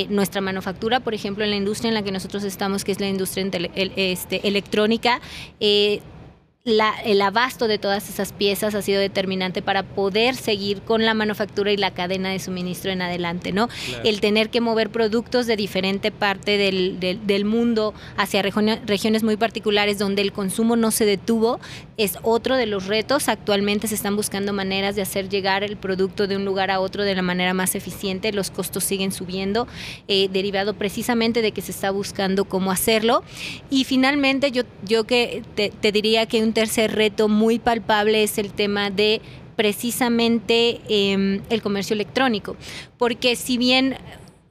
nuestra 0.10 0.40
manufactura, 0.40 1.02
por 1.02 1.14
ejemplo, 1.14 1.44
en 1.44 1.50
la 1.50 1.58
industria 1.58 1.90
en 1.90 1.96
la 1.96 2.02
que 2.04 2.14
nosotros 2.14 2.46
estamos, 2.46 2.86
que 2.86 2.94
es 2.94 3.02
la 3.02 3.10
industria 3.10 3.50
este, 3.96 4.48
electrónica, 4.48 5.11
eh, 5.60 6.02
el 6.64 7.22
abasto 7.22 7.68
de 7.68 7.80
todas 7.80 8.08
esas 8.08 8.34
piezas 8.34 8.76
ha 8.76 8.84
sido 8.84 9.02
determinante 9.02 9.64
para 9.64 9.82
poder 9.82 10.36
seguir 10.36 10.84
con 10.84 11.06
la 11.06 11.16
manufactura 11.16 11.72
y 11.72 11.78
la 11.78 11.90
cadena 11.90 12.30
de 12.30 12.38
suministro 12.38 12.92
en 12.92 13.02
adelante, 13.02 13.52
¿no? 13.52 13.68
El 14.04 14.22
tener 14.22 14.52
que 14.52 14.62
mover 14.62 14.92
productos 14.92 15.48
de 15.48 15.56
diferente 15.56 16.12
parte 16.12 16.58
del, 16.58 17.00
del, 17.00 17.46
mundo 17.46 17.96
hacia 18.16 18.44
regiones 18.44 19.24
muy 19.24 19.38
particulares 19.38 19.98
donde 19.98 20.22
el 20.22 20.32
consumo 20.32 20.76
no 20.76 20.92
se 20.92 21.06
detuvo 21.06 21.60
es 21.98 22.20
otro 22.22 22.56
de 22.56 22.68
los 22.68 22.86
retos. 22.86 23.28
Actualmente 23.28 23.88
se 23.88 23.96
están 23.96 24.16
buscando 24.16 24.54
maneras 24.54 24.96
de 24.96 25.02
hacer 25.02 25.30
llegar 25.30 25.64
el 25.64 25.78
producto 25.78 26.28
de 26.28 26.36
un 26.36 26.46
lugar 26.46 26.70
a 26.70 26.80
otro 26.80 27.04
de 27.04 27.16
la 27.16 27.24
manera 27.24 27.56
más 27.56 27.74
eficiente. 27.74 28.32
Los 28.34 28.52
costos 28.52 28.84
siguen 28.84 29.12
subiendo, 29.12 29.68
eh, 30.08 30.30
derivado 30.32 30.76
precisamente 30.76 31.42
de 31.42 31.54
que 31.54 31.64
se 31.64 31.72
está 31.72 31.90
buscando 31.90 32.46
cómo 32.46 32.72
hacerlo. 32.72 33.24
Y 33.72 33.86
finalmente 33.86 34.52
yo, 34.52 34.62
yo 34.84 35.06
que 35.06 35.42
te, 35.56 35.70
te 35.70 35.92
diría 35.92 36.28
que 36.28 36.44
un 36.44 36.51
tercer 36.54 36.96
reto 36.96 37.28
muy 37.28 37.60
palpable 37.60 38.24
es 38.24 38.38
el 38.38 38.52
tema 38.52 38.90
de 38.90 39.22
precisamente 39.56 40.82
em, 40.90 41.42
el 41.50 41.62
comercio 41.62 41.94
electrónico, 41.94 42.56
porque 42.98 43.36
si 43.36 43.58
bien 43.58 43.98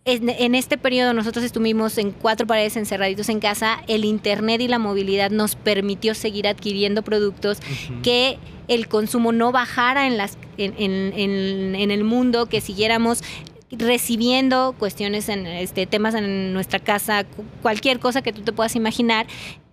en, 0.05 0.55
este 0.55 0.79
periodo 0.79 1.13
nosotros 1.13 1.45
estuvimos 1.45 1.99
en 1.99 2.11
cuatro 2.11 2.47
paredes 2.47 2.77
encerraditos 2.77 3.29
en 3.29 3.39
casa, 3.39 3.83
el 3.87 4.05
Internet 4.05 4.61
y 4.61 4.69
la 4.69 4.79
movilidad 4.79 5.31
nos 5.31 5.57
permitió 5.57 6.15
seguir 6.15 6.49
adquiriendo 6.49 7.03
productos 7.03 7.59
que 8.03 8.39
el 8.69 8.89
consumo 8.89 9.33
no 9.33 9.53
bajara 9.53 10.07
en, 10.07 10.17
las, 10.17 10.39
en, 10.57 11.91
el 11.91 12.05
mundo, 12.05 12.47
que 12.47 12.61
siguiéramos 12.61 13.23
recibiendo 13.71 14.75
cuestiones 14.79 15.29
en 15.29 15.47
este 15.47 15.87
temas 15.87 16.15
en 16.15 16.53
nuestra 16.53 16.79
casa, 16.79 17.25
cualquier 17.63 18.01
cosa 18.01 18.23
que 18.23 18.33
tú 18.33 18.43
te 18.43 18.53
puedas 18.53 18.75
imaginar 18.75 19.27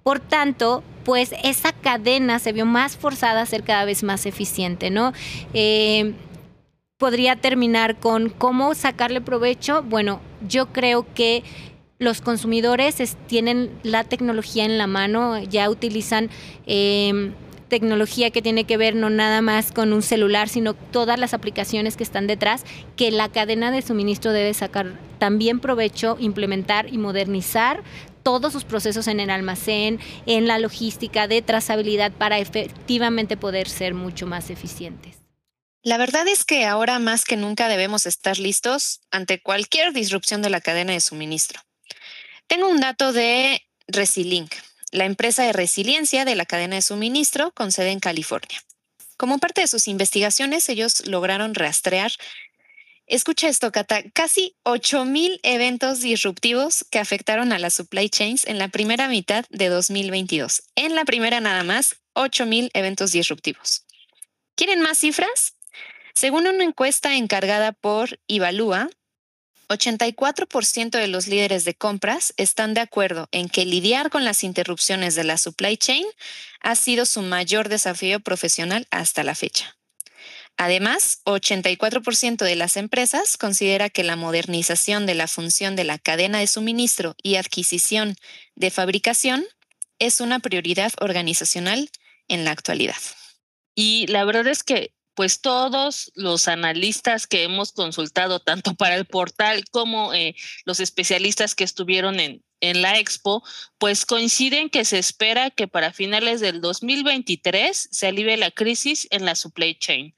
por 0.08 0.22
tanto, 0.22 0.86
pues 1.04 1.36
esa 1.44 1.74
cadena 1.74 2.40
se 2.40 2.54
vio 2.54 2.66
más 2.66 2.96
forzada 2.96 3.42
a 3.42 3.46
ser 3.46 3.64
cada 3.64 3.84
vez 3.84 4.04
más 4.04 4.26
eficiente, 4.26 4.90
¿no? 4.90 5.12
Eh, 5.54 6.14
podría 6.98 7.36
terminar 7.36 8.00
con 8.00 8.30
cómo 8.30 8.74
sacarle 8.74 9.20
provecho. 9.20 9.84
Bueno, 9.84 10.22
yo 10.48 10.68
creo 10.68 11.06
que 11.14 11.44
los 12.00 12.22
consumidores 12.22 13.18
tienen 13.28 13.70
la 13.84 14.06
tecnología 14.06 14.64
en 14.64 14.78
la 14.78 14.88
mano, 14.88 15.44
ya 15.44 15.70
utilizan 15.70 16.30
em, 16.66 17.34
tecnología 17.68 18.32
que 18.32 18.42
tiene 18.42 18.66
que 18.66 18.78
ver 18.78 18.96
no 18.96 19.10
nada 19.10 19.42
más 19.42 19.72
con 19.72 19.94
un 19.94 20.02
celular, 20.02 20.50
sino 20.50 20.74
todas 20.74 21.20
las 21.20 21.34
aplicaciones 21.34 21.98
que 21.98 22.04
están 22.04 22.28
detrás, 22.28 22.64
que 22.96 23.12
la 23.12 23.30
cadena 23.30 23.72
de 23.72 23.82
suministro 23.82 24.32
debe 24.32 24.54
sacar 24.54 25.00
también 25.20 25.60
provecho, 25.60 26.18
implementar 26.20 26.92
y 26.94 26.98
modernizar 26.98 27.84
todos 28.24 28.52
sus 28.52 28.66
procesos 28.66 29.08
en 29.08 29.20
el 29.20 29.30
almacén, 29.30 30.00
en 30.26 30.48
la 30.48 30.60
logística 30.60 31.28
de 31.28 31.42
trazabilidad 31.42 32.12
para 32.12 32.40
efectivamente 32.40 33.38
poder 33.38 33.70
ser 33.70 33.94
mucho 33.94 34.28
más 34.28 34.50
eficientes. 34.50 35.16
La 35.82 35.98
verdad 35.98 36.28
es 36.28 36.44
que 36.44 36.66
ahora 36.66 37.00
más 37.00 37.24
que 37.24 37.38
nunca 37.38 37.70
debemos 37.70 38.06
estar 38.06 38.38
listos 38.38 39.00
ante 39.12 39.42
cualquier 39.42 39.94
disrupción 39.94 40.42
de 40.42 40.50
la 40.50 40.60
cadena 40.60 40.92
de 40.92 41.00
suministro. 41.00 41.62
Tengo 42.48 42.68
un 42.68 42.82
dato 42.82 43.14
de 43.14 43.62
Resilink, 43.88 44.54
la 44.92 45.06
empresa 45.06 45.44
de 45.44 45.54
resiliencia 45.54 46.26
de 46.26 46.36
la 46.36 46.46
cadena 46.46 46.76
de 46.76 46.82
suministro 46.82 47.52
con 47.52 47.72
sede 47.72 47.92
en 47.92 48.00
California. 48.00 48.62
Como 49.18 49.40
parte 49.40 49.62
de 49.62 49.68
sus 49.68 49.88
investigaciones, 49.88 50.70
ellos 50.70 51.08
lograron 51.08 51.56
rastrear 51.56 52.12
Escucha 53.08 53.48
esto, 53.48 53.72
Cata. 53.72 54.04
Casi 54.12 54.58
8.000 54.66 55.40
eventos 55.44 56.02
disruptivos 56.02 56.86
que 56.92 57.00
afectaron 57.00 57.54
a 57.54 57.60
las 57.60 57.74
supply 57.74 58.10
chains 58.10 58.46
en 58.46 58.60
la 58.60 58.68
primera 58.68 59.08
mitad 59.08 59.46
de 59.50 59.70
2022. 59.70 60.64
En 60.76 60.94
la 60.94 61.06
primera 61.06 61.40
nada 61.40 61.64
más, 61.64 62.02
8.000 62.16 62.70
eventos 62.74 63.14
disruptivos. 63.14 63.86
¿Quieren 64.56 64.82
más 64.82 64.98
cifras? 64.98 65.54
Según 66.14 66.48
una 66.48 66.66
encuesta 66.66 67.16
encargada 67.16 67.72
por 67.72 68.20
Ivalúa, 68.28 68.90
84% 69.70 70.92
de 70.92 71.08
los 71.08 71.28
líderes 71.28 71.66
de 71.66 71.76
compras 71.76 72.34
están 72.38 72.74
de 72.74 72.82
acuerdo 72.82 73.28
en 73.32 73.50
que 73.50 73.66
lidiar 73.66 74.10
con 74.10 74.24
las 74.24 74.44
interrupciones 74.44 75.16
de 75.16 75.24
la 75.24 75.38
supply 75.38 75.78
chain 75.78 76.06
ha 76.62 76.76
sido 76.76 77.06
su 77.06 77.22
mayor 77.22 77.70
desafío 77.70 78.20
profesional 78.20 78.88
hasta 78.92 79.24
la 79.24 79.36
fecha. 79.36 79.78
Además, 80.58 81.22
84% 81.26 82.38
de 82.38 82.56
las 82.56 82.78
empresas 82.78 83.38
considera 83.38 83.90
que 83.90 84.04
la 84.04 84.16
modernización 84.16 85.06
de 85.06 85.14
la 85.14 85.28
función 85.28 85.76
de 85.76 85.84
la 85.84 86.00
cadena 86.00 86.40
de 86.40 86.48
suministro 86.48 87.16
y 87.22 87.36
adquisición 87.36 88.16
de 88.56 88.72
fabricación 88.72 89.46
es 90.00 90.20
una 90.20 90.40
prioridad 90.40 90.94
organizacional 91.00 91.92
en 92.28 92.44
la 92.44 92.52
actualidad. 92.52 92.96
Y 93.76 94.08
la 94.08 94.26
verdad 94.26 94.48
es 94.48 94.64
que 94.64 94.97
pues 95.18 95.42
todos 95.42 96.12
los 96.14 96.48
analistas 96.48 97.26
que 97.26 97.42
hemos 97.42 97.72
consultado, 97.72 98.40
tanto 98.40 98.76
para 98.76 98.94
el 98.94 99.06
portal 99.06 99.64
como 99.72 100.14
eh, 100.14 100.36
los 100.64 100.80
especialistas 100.80 101.56
que 101.56 101.64
estuvieron 101.64 102.20
en, 102.20 102.46
en 102.62 102.84
la 102.84 103.00
expo, 103.00 103.44
pues 103.80 104.06
coinciden 104.06 104.70
que 104.70 104.86
se 104.86 105.00
espera 105.00 105.50
que 105.50 105.68
para 105.68 105.92
finales 105.92 106.40
del 106.40 106.62
2023 106.62 107.90
se 107.92 108.08
alivie 108.08 108.38
la 108.38 108.52
crisis 108.52 109.08
en 109.10 109.26
la 109.26 109.34
supply 109.34 109.74
chain. 109.80 110.14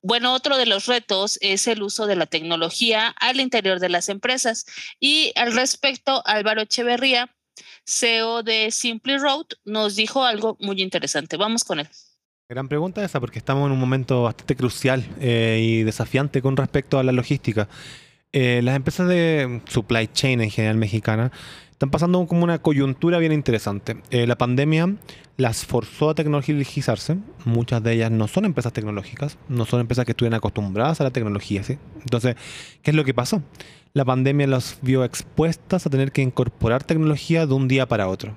Bueno, 0.00 0.32
otro 0.32 0.56
de 0.56 0.64
los 0.64 0.86
retos 0.86 1.36
es 1.42 1.66
el 1.66 1.82
uso 1.82 2.06
de 2.06 2.16
la 2.16 2.24
tecnología 2.24 3.08
al 3.20 3.40
interior 3.40 3.78
de 3.78 3.90
las 3.90 4.08
empresas. 4.08 4.64
Y 4.98 5.34
al 5.36 5.52
respecto, 5.52 6.22
Álvaro 6.24 6.62
Echeverría, 6.62 7.36
CEO 7.84 8.42
de 8.42 8.70
Simply 8.70 9.18
Road, 9.18 9.48
nos 9.66 9.96
dijo 9.96 10.24
algo 10.24 10.56
muy 10.60 10.80
interesante. 10.80 11.36
Vamos 11.36 11.62
con 11.62 11.80
él. 11.80 11.90
Gran 12.50 12.66
pregunta 12.66 13.04
esa, 13.04 13.20
porque 13.20 13.38
estamos 13.38 13.66
en 13.66 13.70
un 13.70 13.78
momento 13.78 14.24
bastante 14.24 14.56
crucial 14.56 15.06
eh, 15.20 15.60
y 15.62 15.82
desafiante 15.84 16.42
con 16.42 16.56
respecto 16.56 16.98
a 16.98 17.04
la 17.04 17.12
logística. 17.12 17.68
Eh, 18.32 18.60
las 18.64 18.74
empresas 18.74 19.06
de 19.06 19.60
supply 19.68 20.08
chain 20.08 20.40
en 20.40 20.50
general 20.50 20.76
mexicana 20.76 21.30
están 21.70 21.92
pasando 21.92 22.26
como 22.26 22.42
una 22.42 22.58
coyuntura 22.58 23.18
bien 23.18 23.30
interesante. 23.30 23.98
Eh, 24.10 24.26
la 24.26 24.36
pandemia 24.36 24.96
las 25.36 25.64
forzó 25.64 26.10
a 26.10 26.16
tecnologizarse. 26.16 27.18
Muchas 27.44 27.84
de 27.84 27.92
ellas 27.92 28.10
no 28.10 28.26
son 28.26 28.44
empresas 28.46 28.72
tecnológicas, 28.72 29.38
no 29.48 29.64
son 29.64 29.78
empresas 29.78 30.04
que 30.04 30.10
estuvieran 30.10 30.38
acostumbradas 30.38 31.00
a 31.00 31.04
la 31.04 31.12
tecnología. 31.12 31.62
¿sí? 31.62 31.78
Entonces, 32.00 32.34
¿qué 32.82 32.90
es 32.90 32.96
lo 32.96 33.04
que 33.04 33.14
pasó? 33.14 33.44
La 33.92 34.04
pandemia 34.04 34.48
las 34.48 34.80
vio 34.82 35.04
expuestas 35.04 35.86
a 35.86 35.90
tener 35.90 36.10
que 36.10 36.22
incorporar 36.22 36.82
tecnología 36.82 37.46
de 37.46 37.54
un 37.54 37.68
día 37.68 37.86
para 37.86 38.08
otro. 38.08 38.34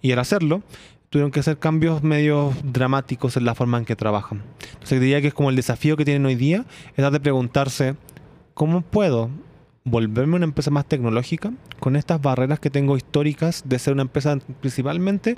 Y 0.00 0.12
al 0.12 0.20
hacerlo, 0.20 0.62
tuvieron 1.10 1.30
que 1.30 1.40
hacer 1.40 1.58
cambios 1.58 2.02
medio 2.02 2.52
dramáticos 2.62 3.36
en 3.36 3.44
la 3.44 3.54
forma 3.54 3.78
en 3.78 3.84
que 3.84 3.96
trabajan. 3.96 4.42
Entonces 4.72 5.00
diría 5.00 5.20
que 5.20 5.28
es 5.28 5.34
como 5.34 5.50
el 5.50 5.56
desafío 5.56 5.96
que 5.96 6.04
tienen 6.04 6.26
hoy 6.26 6.34
día, 6.34 6.64
es 6.96 7.12
de 7.12 7.20
preguntarse, 7.20 7.96
¿cómo 8.54 8.82
puedo 8.82 9.30
volverme 9.84 10.36
una 10.36 10.44
empresa 10.44 10.70
más 10.70 10.86
tecnológica 10.86 11.52
con 11.80 11.96
estas 11.96 12.20
barreras 12.20 12.60
que 12.60 12.70
tengo 12.70 12.96
históricas 12.96 13.62
de 13.66 13.78
ser 13.78 13.94
una 13.94 14.02
empresa 14.02 14.38
principalmente 14.60 15.36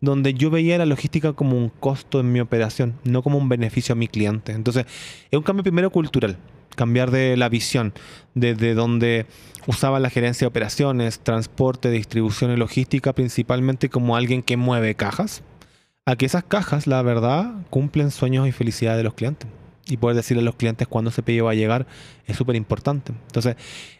donde 0.00 0.34
yo 0.34 0.50
veía 0.50 0.76
la 0.78 0.86
logística 0.86 1.32
como 1.32 1.56
un 1.56 1.68
costo 1.68 2.18
en 2.18 2.32
mi 2.32 2.40
operación, 2.40 2.98
no 3.04 3.22
como 3.22 3.38
un 3.38 3.48
beneficio 3.48 3.92
a 3.92 3.96
mi 3.96 4.08
cliente. 4.08 4.50
Entonces, 4.50 4.84
es 5.30 5.38
un 5.38 5.44
cambio 5.44 5.62
primero 5.62 5.90
cultural, 5.90 6.36
cambiar 6.74 7.10
de 7.10 7.36
la 7.36 7.48
visión, 7.48 7.92
desde 8.34 8.74
donde 8.74 9.26
usaba 9.66 10.00
la 10.00 10.10
gerencia 10.10 10.44
de 10.44 10.48
operaciones, 10.48 11.20
transporte, 11.20 11.90
distribución 11.90 12.52
y 12.52 12.56
logística 12.56 13.12
principalmente 13.12 13.88
como 13.88 14.16
alguien 14.16 14.42
que 14.42 14.56
mueve 14.56 14.94
cajas, 14.94 15.42
a 16.04 16.16
que 16.16 16.26
esas 16.26 16.44
cajas, 16.44 16.86
la 16.86 17.00
verdad, 17.02 17.52
cumplen 17.70 18.10
sueños 18.10 18.48
y 18.48 18.52
felicidad 18.52 18.96
de 18.96 19.04
los 19.04 19.14
clientes 19.14 19.48
y 19.86 19.96
poder 19.96 20.16
decirle 20.16 20.42
a 20.42 20.44
los 20.44 20.54
clientes 20.54 20.86
cuándo 20.88 21.10
ese 21.10 21.22
pedido 21.22 21.46
va 21.46 21.52
a 21.52 21.54
llegar 21.54 21.86
es 22.26 22.36
súper 22.36 22.56
importante. 22.56 23.12
Entonces, 23.26 23.56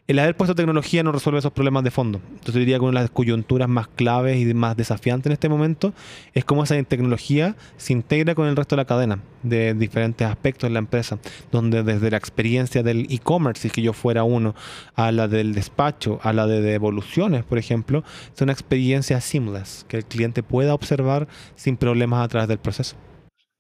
el 0.07 0.19
haber 0.19 0.37
puesto 0.37 0.55
tecnología 0.55 1.03
no 1.03 1.13
resuelve 1.13 1.39
esos 1.39 1.53
problemas 1.53 1.85
de 1.85 1.91
fondo. 1.91 2.21
Entonces, 2.31 2.55
diría 2.55 2.79
que 2.79 2.85
una 2.85 3.01
de 3.01 3.05
las 3.05 3.11
coyunturas 3.11 3.69
más 3.69 3.89
claves 3.89 4.39
y 4.39 4.53
más 4.55 4.77
desafiantes 4.77 5.27
en 5.27 5.33
este 5.33 5.49
momento 5.49 5.93
es 6.35 6.45
cómo 6.45 6.65
esa 6.65 6.81
tecnología 6.85 7.57
se 7.77 7.93
integra 7.93 8.35
con 8.35 8.47
el 8.47 8.57
resto 8.57 8.77
de 8.77 8.83
la 8.83 8.85
cadena 8.85 9.21
de 9.43 9.75
diferentes 9.75 10.27
aspectos 10.27 10.69
de 10.69 10.75
la 10.75 10.79
empresa, 10.79 11.19
donde 11.51 11.83
desde 11.83 12.11
la 12.11 12.17
experiencia 12.17 12.83
del 12.83 13.07
e-commerce, 13.11 13.63
si 13.63 13.71
que 13.71 13.83
yo 13.83 13.93
fuera 13.93 14.25
uno, 14.25 14.55
a 14.95 15.13
la 15.13 15.29
del 15.29 15.55
despacho, 15.55 16.21
a 16.23 16.33
la 16.33 16.47
de 16.47 16.61
devoluciones, 16.61 17.45
por 17.45 17.59
ejemplo, 17.59 18.05
es 18.35 18.41
una 18.41 18.53
experiencia 18.53 19.21
seamless, 19.21 19.85
que 19.89 19.99
el 19.99 20.05
cliente 20.05 20.43
pueda 20.43 20.75
observar 20.75 21.29
sin 21.57 21.77
problemas 21.77 22.25
a 22.25 22.29
través 22.29 22.49
del 22.49 22.59
proceso. 22.59 22.97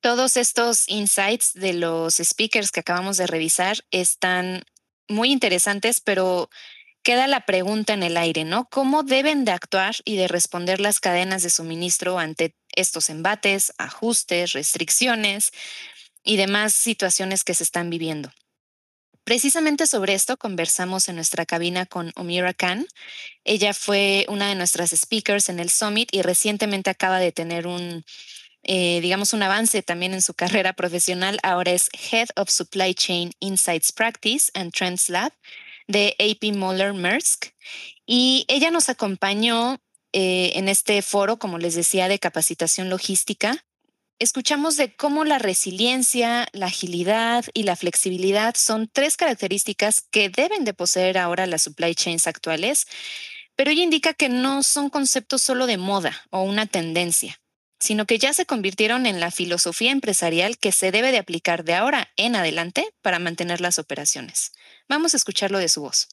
Todos 0.02 0.36
estos 0.36 0.88
insights 0.88 1.52
de 1.54 1.74
los 1.74 2.16
speakers 2.16 2.72
que 2.72 2.80
acabamos 2.80 3.18
de 3.18 3.28
revisar 3.28 3.84
están 3.92 4.64
muy 5.08 5.30
interesantes, 5.30 6.00
pero 6.00 6.50
queda 7.04 7.28
la 7.28 7.46
pregunta 7.46 7.94
en 7.94 8.02
el 8.02 8.16
aire, 8.16 8.44
¿no? 8.44 8.68
¿Cómo 8.68 9.04
deben 9.04 9.44
de 9.44 9.52
actuar 9.52 9.94
y 10.04 10.16
de 10.16 10.26
responder 10.26 10.80
las 10.80 10.98
cadenas 10.98 11.44
de 11.44 11.50
suministro 11.50 12.18
ante 12.18 12.56
estos 12.74 13.10
embates, 13.10 13.72
ajustes, 13.78 14.54
restricciones 14.54 15.52
y 16.24 16.36
demás 16.36 16.74
situaciones 16.74 17.44
que 17.44 17.54
se 17.54 17.62
están 17.62 17.88
viviendo? 17.88 18.32
Precisamente 19.22 19.86
sobre 19.86 20.14
esto 20.14 20.36
conversamos 20.36 21.08
en 21.08 21.14
nuestra 21.14 21.46
cabina 21.46 21.86
con 21.86 22.10
Omira 22.16 22.54
Khan. 22.54 22.88
Ella 23.44 23.72
fue 23.72 24.26
una 24.28 24.48
de 24.48 24.56
nuestras 24.56 24.90
speakers 24.90 25.48
en 25.48 25.60
el 25.60 25.70
Summit 25.70 26.08
y 26.10 26.22
recientemente 26.22 26.90
acaba 26.90 27.20
de 27.20 27.30
tener 27.30 27.68
un 27.68 28.04
eh, 28.64 29.00
digamos, 29.00 29.32
un 29.32 29.42
avance 29.42 29.82
también 29.82 30.14
en 30.14 30.22
su 30.22 30.34
carrera 30.34 30.72
profesional. 30.72 31.38
Ahora 31.42 31.72
es 31.72 31.88
Head 32.10 32.28
of 32.36 32.48
Supply 32.48 32.94
Chain 32.94 33.32
Insights 33.40 33.92
Practice 33.92 34.50
and 34.54 34.72
Trends 34.72 35.08
Lab 35.08 35.32
de 35.88 36.14
AP 36.18 36.54
Moller 36.56 36.92
Maersk. 36.92 37.46
Y 38.06 38.44
ella 38.48 38.70
nos 38.70 38.88
acompañó 38.88 39.80
eh, 40.12 40.52
en 40.54 40.68
este 40.68 41.02
foro, 41.02 41.38
como 41.38 41.58
les 41.58 41.74
decía, 41.74 42.08
de 42.08 42.18
capacitación 42.18 42.88
logística. 42.88 43.64
Escuchamos 44.20 44.76
de 44.76 44.94
cómo 44.94 45.24
la 45.24 45.40
resiliencia, 45.40 46.46
la 46.52 46.66
agilidad 46.66 47.44
y 47.54 47.64
la 47.64 47.74
flexibilidad 47.74 48.54
son 48.54 48.88
tres 48.92 49.16
características 49.16 50.02
que 50.02 50.28
deben 50.28 50.64
de 50.64 50.74
poseer 50.74 51.18
ahora 51.18 51.46
las 51.46 51.62
supply 51.62 51.96
chains 51.96 52.28
actuales, 52.28 52.86
pero 53.56 53.72
ella 53.72 53.82
indica 53.82 54.14
que 54.14 54.28
no 54.28 54.62
son 54.62 54.90
conceptos 54.90 55.42
solo 55.42 55.66
de 55.66 55.78
moda 55.78 56.14
o 56.30 56.42
una 56.42 56.66
tendencia 56.66 57.41
sino 57.82 58.06
que 58.06 58.18
ya 58.18 58.32
se 58.32 58.46
convirtieron 58.46 59.06
en 59.06 59.18
la 59.18 59.32
filosofía 59.32 59.90
empresarial 59.90 60.56
que 60.56 60.70
se 60.70 60.92
debe 60.92 61.10
de 61.10 61.18
aplicar 61.18 61.64
de 61.64 61.74
ahora 61.74 62.12
en 62.16 62.36
adelante 62.36 62.86
para 63.02 63.18
mantener 63.18 63.60
las 63.60 63.80
operaciones. 63.80 64.52
Vamos 64.88 65.14
a 65.14 65.16
escucharlo 65.16 65.58
de 65.58 65.68
su 65.68 65.80
voz. 65.80 66.06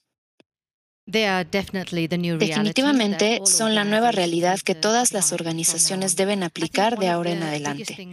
Definitivamente 2.39 3.41
son 3.45 3.75
la 3.75 3.83
nueva 3.83 4.11
realidad 4.11 4.59
que 4.59 4.75
todas 4.75 5.11
las 5.13 5.33
organizaciones 5.33 6.15
deben 6.15 6.43
aplicar 6.43 6.99
de 6.99 7.09
ahora 7.09 7.31
en 7.31 7.43
adelante. 7.43 8.07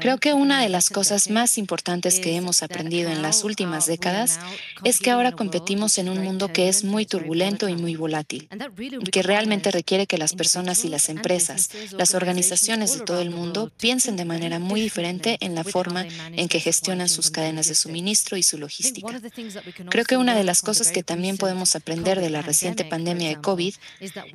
Creo 0.00 0.18
que 0.18 0.32
una 0.34 0.60
de 0.60 0.68
las 0.68 0.90
cosas 0.90 1.30
más 1.30 1.58
importantes 1.58 2.20
que 2.20 2.36
hemos 2.36 2.62
aprendido 2.62 3.10
en 3.10 3.22
las 3.22 3.44
últimas 3.44 3.86
décadas 3.86 4.38
es 4.84 4.98
que 4.98 5.10
ahora 5.10 5.32
competimos 5.32 5.98
en 5.98 6.08
un 6.08 6.22
mundo 6.22 6.52
que 6.52 6.68
es 6.68 6.84
muy 6.84 7.06
turbulento 7.06 7.68
y 7.68 7.76
muy 7.76 7.96
volátil, 7.96 8.48
y 8.78 9.10
que 9.10 9.22
realmente 9.22 9.70
requiere 9.70 10.06
que 10.06 10.18
las 10.18 10.34
personas 10.34 10.84
y 10.84 10.88
las 10.88 11.08
empresas, 11.08 11.70
las 11.92 12.14
organizaciones 12.14 12.98
de 12.98 13.04
todo 13.04 13.20
el 13.20 13.30
mundo 13.30 13.72
piensen 13.78 14.16
de 14.16 14.24
manera 14.24 14.58
muy 14.58 14.80
diferente 14.80 15.38
en 15.40 15.54
la 15.54 15.64
forma 15.64 16.06
en 16.32 16.48
que 16.48 16.60
gestionan 16.60 17.08
sus 17.08 17.30
cadenas 17.30 17.68
de 17.68 17.74
suministro 17.74 18.36
y 18.36 18.42
su 18.42 18.58
logística. 18.58 19.20
Creo 19.88 20.04
que 20.04 20.16
una 20.16 20.34
de 20.34 20.44
las 20.44 20.60
cosas 20.62 20.90
que 20.90 21.02
también 21.02 21.36
podemos 21.36 21.74
aprender 21.76 22.20
de 22.20 22.33
la 22.34 22.42
reciente 22.42 22.84
pandemia 22.84 23.28
de 23.28 23.40
COVID 23.40 23.74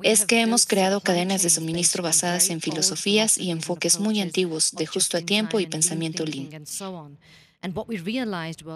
es 0.02 0.24
que 0.24 0.40
hemos 0.40 0.66
creado 0.66 1.00
cadenas 1.00 1.42
de 1.42 1.50
suministro 1.50 2.02
basadas 2.02 2.50
en 2.50 2.60
filosofías 2.60 3.38
y 3.38 3.50
enfoques 3.50 4.00
muy 4.00 4.20
antiguos 4.20 4.72
de 4.72 4.86
justo 4.86 5.16
a 5.16 5.20
tiempo 5.20 5.60
y 5.60 5.66
pensamiento 5.66 6.24
lean. 6.26 6.64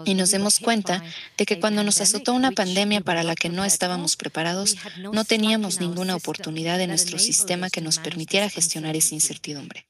Y 0.05 0.13
nos 0.13 0.29
demos 0.29 0.59
cuenta 0.59 1.03
de 1.37 1.45
que 1.45 1.59
cuando 1.59 1.83
nos 1.83 2.01
azotó 2.01 2.33
una 2.33 2.51
pandemia 2.51 3.01
para 3.01 3.23
la 3.23 3.35
que 3.35 3.49
no 3.49 3.65
estábamos 3.65 4.15
preparados, 4.15 4.77
no 5.11 5.25
teníamos 5.25 5.79
ninguna 5.79 6.15
oportunidad 6.15 6.79
en 6.79 6.89
nuestro 6.89 7.17
sistema 7.17 7.71
que 7.71 7.81
nos 7.81 7.97
permitiera 7.97 8.47
gestionar 8.47 8.95
esa 8.95 9.15
incertidumbre. 9.15 9.87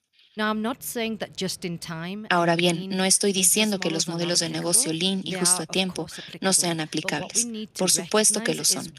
Ahora 2.29 2.55
bien, 2.55 2.89
no 2.89 3.05
estoy 3.05 3.31
diciendo 3.31 3.79
que 3.79 3.89
los 3.89 4.07
modelos 4.07 4.39
de 4.39 4.49
negocio 4.49 4.91
lean 4.91 5.21
y 5.23 5.33
justo 5.33 5.63
a 5.63 5.65
tiempo 5.65 6.07
no 6.41 6.53
sean 6.53 6.79
aplicables. 6.79 7.47
Por 7.77 7.89
supuesto 7.89 8.43
que 8.43 8.53
lo 8.53 8.65
son. 8.65 8.91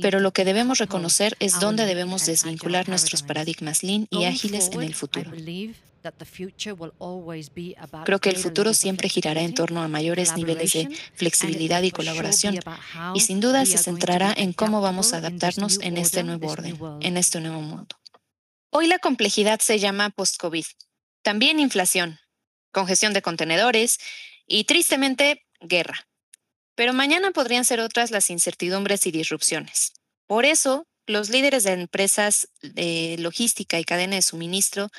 Pero 0.00 0.20
lo 0.20 0.32
que 0.32 0.44
debemos 0.44 0.78
reconocer 0.78 1.36
es 1.38 1.60
dónde 1.60 1.86
debemos 1.86 2.26
desvincular 2.26 2.88
nuestros 2.88 3.22
paradigmas 3.22 3.82
lean 3.82 4.06
y 4.10 4.24
ágiles 4.24 4.70
en 4.72 4.82
el 4.82 4.94
futuro. 4.94 5.30
Creo 8.04 8.18
que 8.20 8.30
el 8.30 8.36
futuro 8.36 8.72
siempre 8.72 9.08
girará 9.10 9.42
en 9.42 9.52
torno 9.52 9.82
a 9.82 9.88
mayores 9.88 10.34
niveles 10.34 10.72
de 10.72 10.88
flexibilidad 11.14 11.82
y 11.82 11.90
colaboración 11.90 12.58
y 13.14 13.20
sin 13.20 13.40
duda 13.40 13.66
se 13.66 13.76
centrará 13.76 14.32
en 14.34 14.54
cómo 14.54 14.80
vamos 14.80 15.12
a 15.12 15.18
adaptarnos 15.18 15.78
en 15.82 15.98
este 15.98 16.22
nuevo 16.22 16.48
orden, 16.48 16.78
en 17.00 17.18
este 17.18 17.40
nuevo 17.40 17.60
mundo. 17.60 17.99
Hoy 18.72 18.86
la 18.86 19.00
complejidad 19.00 19.58
se 19.58 19.80
llama 19.80 20.10
post-COVID. 20.10 20.64
También 21.22 21.58
inflación, 21.58 22.20
congestión 22.70 23.12
de 23.12 23.20
contenedores 23.20 23.98
y, 24.46 24.62
tristemente, 24.62 25.44
guerra. 25.60 26.06
Pero 26.76 26.92
mañana 26.92 27.32
podrían 27.32 27.64
ser 27.64 27.80
otras 27.80 28.12
las 28.12 28.30
incertidumbres 28.30 29.06
y 29.06 29.10
disrupciones. 29.10 29.92
Por 30.28 30.44
eso, 30.44 30.86
los 31.06 31.30
líderes 31.30 31.64
de 31.64 31.72
empresas 31.72 32.48
de 32.62 33.16
logística 33.18 33.80
y 33.80 33.84
cadena 33.84 34.14
de 34.14 34.22
suministro 34.22 34.90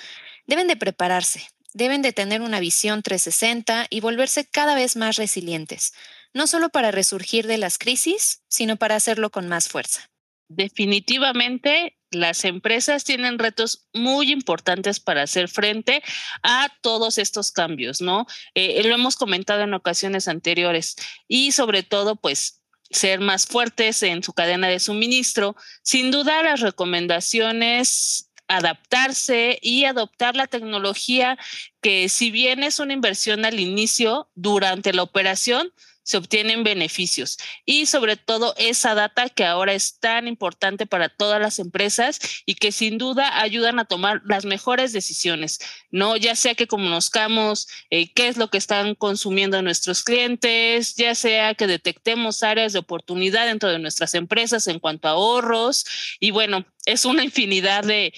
deben 0.46 0.68
de 0.68 0.76
prepararse, 0.76 1.48
deben 1.74 2.02
de 2.02 2.12
tener 2.12 2.42
una 2.42 2.60
visión 2.60 3.02
360 3.02 3.88
y 3.90 4.02
volverse 4.02 4.46
cada 4.46 4.76
vez 4.76 4.98
más 4.98 5.16
resilientes, 5.16 5.94
no 6.34 6.46
solo 6.46 6.70
para 6.70 6.92
resurgir 6.92 7.48
de 7.48 7.58
las 7.58 7.78
crisis, 7.78 8.42
sino 8.50 8.76
para 8.76 8.96
hacerlo 8.96 9.30
con 9.30 9.48
más 9.48 9.70
fuerza. 9.70 10.10
Definitivamente 10.50 11.98
las 12.12 12.46
empresas 12.46 13.04
tienen 13.04 13.40
retos 13.40 13.88
muy 13.94 14.32
importantes 14.32 15.00
para 15.00 15.24
hacer 15.24 15.48
frente 15.48 16.04
a 16.44 16.70
todos 16.82 17.18
estos 17.18 17.52
cambios, 17.52 18.02
¿no? 18.02 18.28
Eh, 18.54 18.84
lo 18.84 18.94
hemos 18.94 19.16
comentado 19.16 19.62
en 19.62 19.74
ocasiones 19.74 20.28
anteriores 20.28 20.96
y 21.28 21.52
sobre 21.54 21.84
todo, 21.84 22.16
pues, 22.16 22.62
ser 22.90 23.22
más 23.22 23.46
fuertes 23.46 24.04
en 24.04 24.22
su 24.22 24.34
cadena 24.34 24.68
de 24.68 24.80
suministro. 24.80 25.56
Sin 25.82 26.12
duda, 26.12 26.44
las 26.44 26.60
recomendaciones 26.60 28.32
adaptarse 28.52 29.58
y 29.62 29.86
adoptar 29.86 30.36
la 30.36 30.48
tecnología 30.48 31.38
que 31.82 32.10
si 32.10 32.32
bien 32.32 32.64
es 32.64 32.80
una 32.80 32.94
inversión 32.94 33.46
al 33.46 33.60
inicio, 33.60 34.30
durante 34.36 34.94
la 34.94 35.04
operación, 35.04 35.72
se 36.04 36.18
obtienen 36.18 36.64
beneficios 36.64 37.38
y 37.66 37.86
sobre 37.86 38.18
todo 38.18 38.54
esa 38.58 38.96
data 38.96 39.30
que 39.30 39.46
ahora 39.46 39.74
es 39.74 40.00
tan 40.00 40.28
importante 40.28 40.86
para 40.86 41.10
todas 41.10 41.42
las 41.42 41.60
empresas 41.60 42.20
y 42.46 42.56
que 42.56 42.72
sin 42.72 42.98
duda 42.98 43.42
ayudan 43.42 43.80
a 43.80 43.86
tomar 43.86 44.22
las 44.26 44.46
mejores 44.46 44.94
decisiones, 44.94 45.60
¿no? 45.92 46.18
Ya 46.18 46.36
sea 46.36 46.56
que 46.56 46.68
conozcamos 46.68 47.68
eh, 47.90 48.12
qué 48.14 48.28
es 48.28 48.38
lo 48.38 48.50
que 48.50 48.58
están 48.58 48.96
consumiendo 48.96 49.62
nuestros 49.62 50.04
clientes, 50.04 50.96
ya 50.96 51.16
sea 51.16 51.56
que 51.56 51.68
detectemos 51.68 52.44
áreas 52.44 52.74
de 52.74 52.80
oportunidad 52.80 53.46
dentro 53.46 53.70
de 53.70 53.80
nuestras 53.80 54.16
empresas 54.16 54.68
en 54.68 54.80
cuanto 54.80 55.08
a 55.08 55.12
ahorros 55.12 55.86
y 56.20 56.32
bueno, 56.32 56.66
es 56.86 57.06
una 57.06 57.24
infinidad 57.24 57.84
de, 57.84 58.14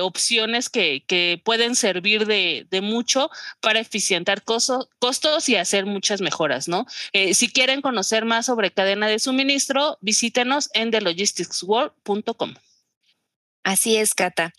opciones 0.00 0.68
que, 0.68 1.40
pueden 1.44 1.76
servir 1.76 2.26
de, 2.26 2.80
mucho 2.82 3.30
para 3.60 3.80
eficientar 3.80 4.42
costos 4.44 5.48
y 5.48 5.56
hacer 5.56 5.86
muchas 5.86 6.20
mejoras, 6.20 6.68
¿no? 6.68 6.86
Eh, 7.12 7.34
si 7.34 7.48
quieren 7.48 7.80
conocer 7.80 8.24
más 8.24 8.46
sobre 8.46 8.70
cadena 8.70 9.06
de 9.08 9.18
suministro, 9.18 9.98
visítenos 10.00 10.70
en 10.74 10.90
thelogisticsworld.com. 10.90 12.54
Así 13.64 13.96
es, 13.96 14.14
Cata. 14.14 14.52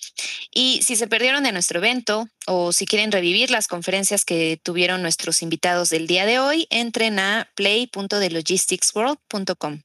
Y 0.52 0.82
si 0.82 0.96
se 0.96 1.08
perdieron 1.08 1.44
de 1.44 1.52
nuestro 1.52 1.78
evento 1.78 2.28
o 2.48 2.74
si 2.74 2.88
quieren 2.88 3.12
revivir 3.12 3.52
las 3.52 3.68
conferencias 3.68 4.26
que 4.26 4.60
tuvieron 4.62 5.04
nuestros 5.04 5.44
invitados 5.44 5.92
del 5.92 6.08
día 6.08 6.26
de 6.26 6.40
hoy, 6.40 6.66
entren 6.72 7.20
a 7.20 7.48
play.thelogisticsworld.com. 7.54 9.84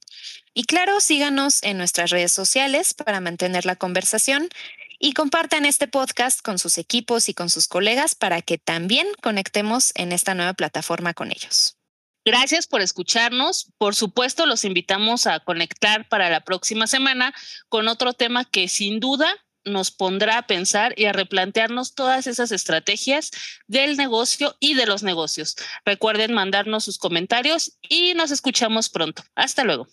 Y 0.55 0.63
claro, 0.63 0.99
síganos 0.99 1.61
en 1.61 1.77
nuestras 1.77 2.09
redes 2.09 2.33
sociales 2.33 2.95
para 2.95 3.21
mantener 3.21 3.65
la 3.65 3.75
conversación 3.75 4.49
y 4.97 5.13
compartan 5.13 5.65
este 5.65 5.87
podcast 5.87 6.41
con 6.41 6.57
sus 6.57 6.79
equipos 6.79 7.29
y 7.29 7.35
con 7.35 7.51
sus 7.51 7.67
colegas 7.67 8.15
para 8.15 8.41
que 8.41 8.57
también 8.57 9.05
conectemos 9.21 9.91
en 9.95 10.13
esta 10.13 10.33
nueva 10.33 10.53
plataforma 10.53 11.13
con 11.13 11.31
ellos. 11.31 11.77
Gracias 12.23 12.67
por 12.67 12.81
escucharnos. 12.81 13.71
Por 13.77 13.95
supuesto, 13.95 14.45
los 14.45 14.63
invitamos 14.63 15.25
a 15.25 15.39
conectar 15.39 16.07
para 16.07 16.29
la 16.29 16.41
próxima 16.41 16.85
semana 16.85 17.33
con 17.67 17.87
otro 17.87 18.13
tema 18.13 18.45
que 18.45 18.67
sin 18.67 18.99
duda 18.99 19.35
nos 19.63 19.91
pondrá 19.91 20.39
a 20.39 20.47
pensar 20.47 20.93
y 20.97 21.05
a 21.05 21.13
replantearnos 21.13 21.93
todas 21.93 22.27
esas 22.27 22.51
estrategias 22.51 23.31
del 23.67 23.97
negocio 23.97 24.55
y 24.59 24.73
de 24.73 24.85
los 24.85 25.03
negocios. 25.03 25.55
Recuerden 25.85 26.33
mandarnos 26.33 26.83
sus 26.83 26.97
comentarios 26.97 27.77
y 27.87 28.13
nos 28.13 28.31
escuchamos 28.31 28.89
pronto. 28.89 29.23
Hasta 29.35 29.63
luego. 29.63 29.87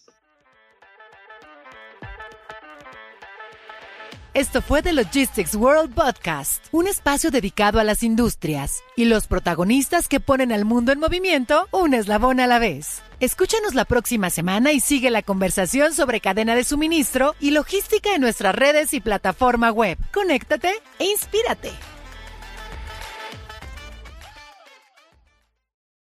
Esto 4.39 4.63
fue 4.63 4.83
The 4.83 4.93
Logistics 4.93 5.57
World 5.57 5.93
Podcast, 5.95 6.65
un 6.71 6.87
espacio 6.87 7.33
dedicado 7.33 7.81
a 7.81 7.83
las 7.83 8.05
industrias 8.05 8.85
y 8.95 9.07
los 9.07 9.27
protagonistas 9.27 10.07
que 10.07 10.21
ponen 10.21 10.53
al 10.53 10.65
mundo 10.65 10.93
en 10.93 11.01
movimiento 11.01 11.67
un 11.73 11.93
eslabón 11.93 12.39
a 12.39 12.47
la 12.47 12.61
vez. 12.61 13.03
Escúchanos 13.19 13.75
la 13.75 13.85
próxima 13.85 14.31
semana 14.31 14.71
y 14.71 14.79
sigue 14.79 15.11
la 15.11 15.23
conversación 15.23 15.93
sobre 15.93 16.21
cadena 16.21 16.55
de 16.55 16.63
suministro 16.63 17.35
y 17.41 17.51
logística 17.51 18.15
en 18.15 18.21
nuestras 18.21 18.55
redes 18.55 18.95
y 18.95 19.01
plataforma 19.01 19.73
web. 19.73 19.99
Conéctate 20.13 20.71
e 21.01 21.07
inspírate. 21.07 21.73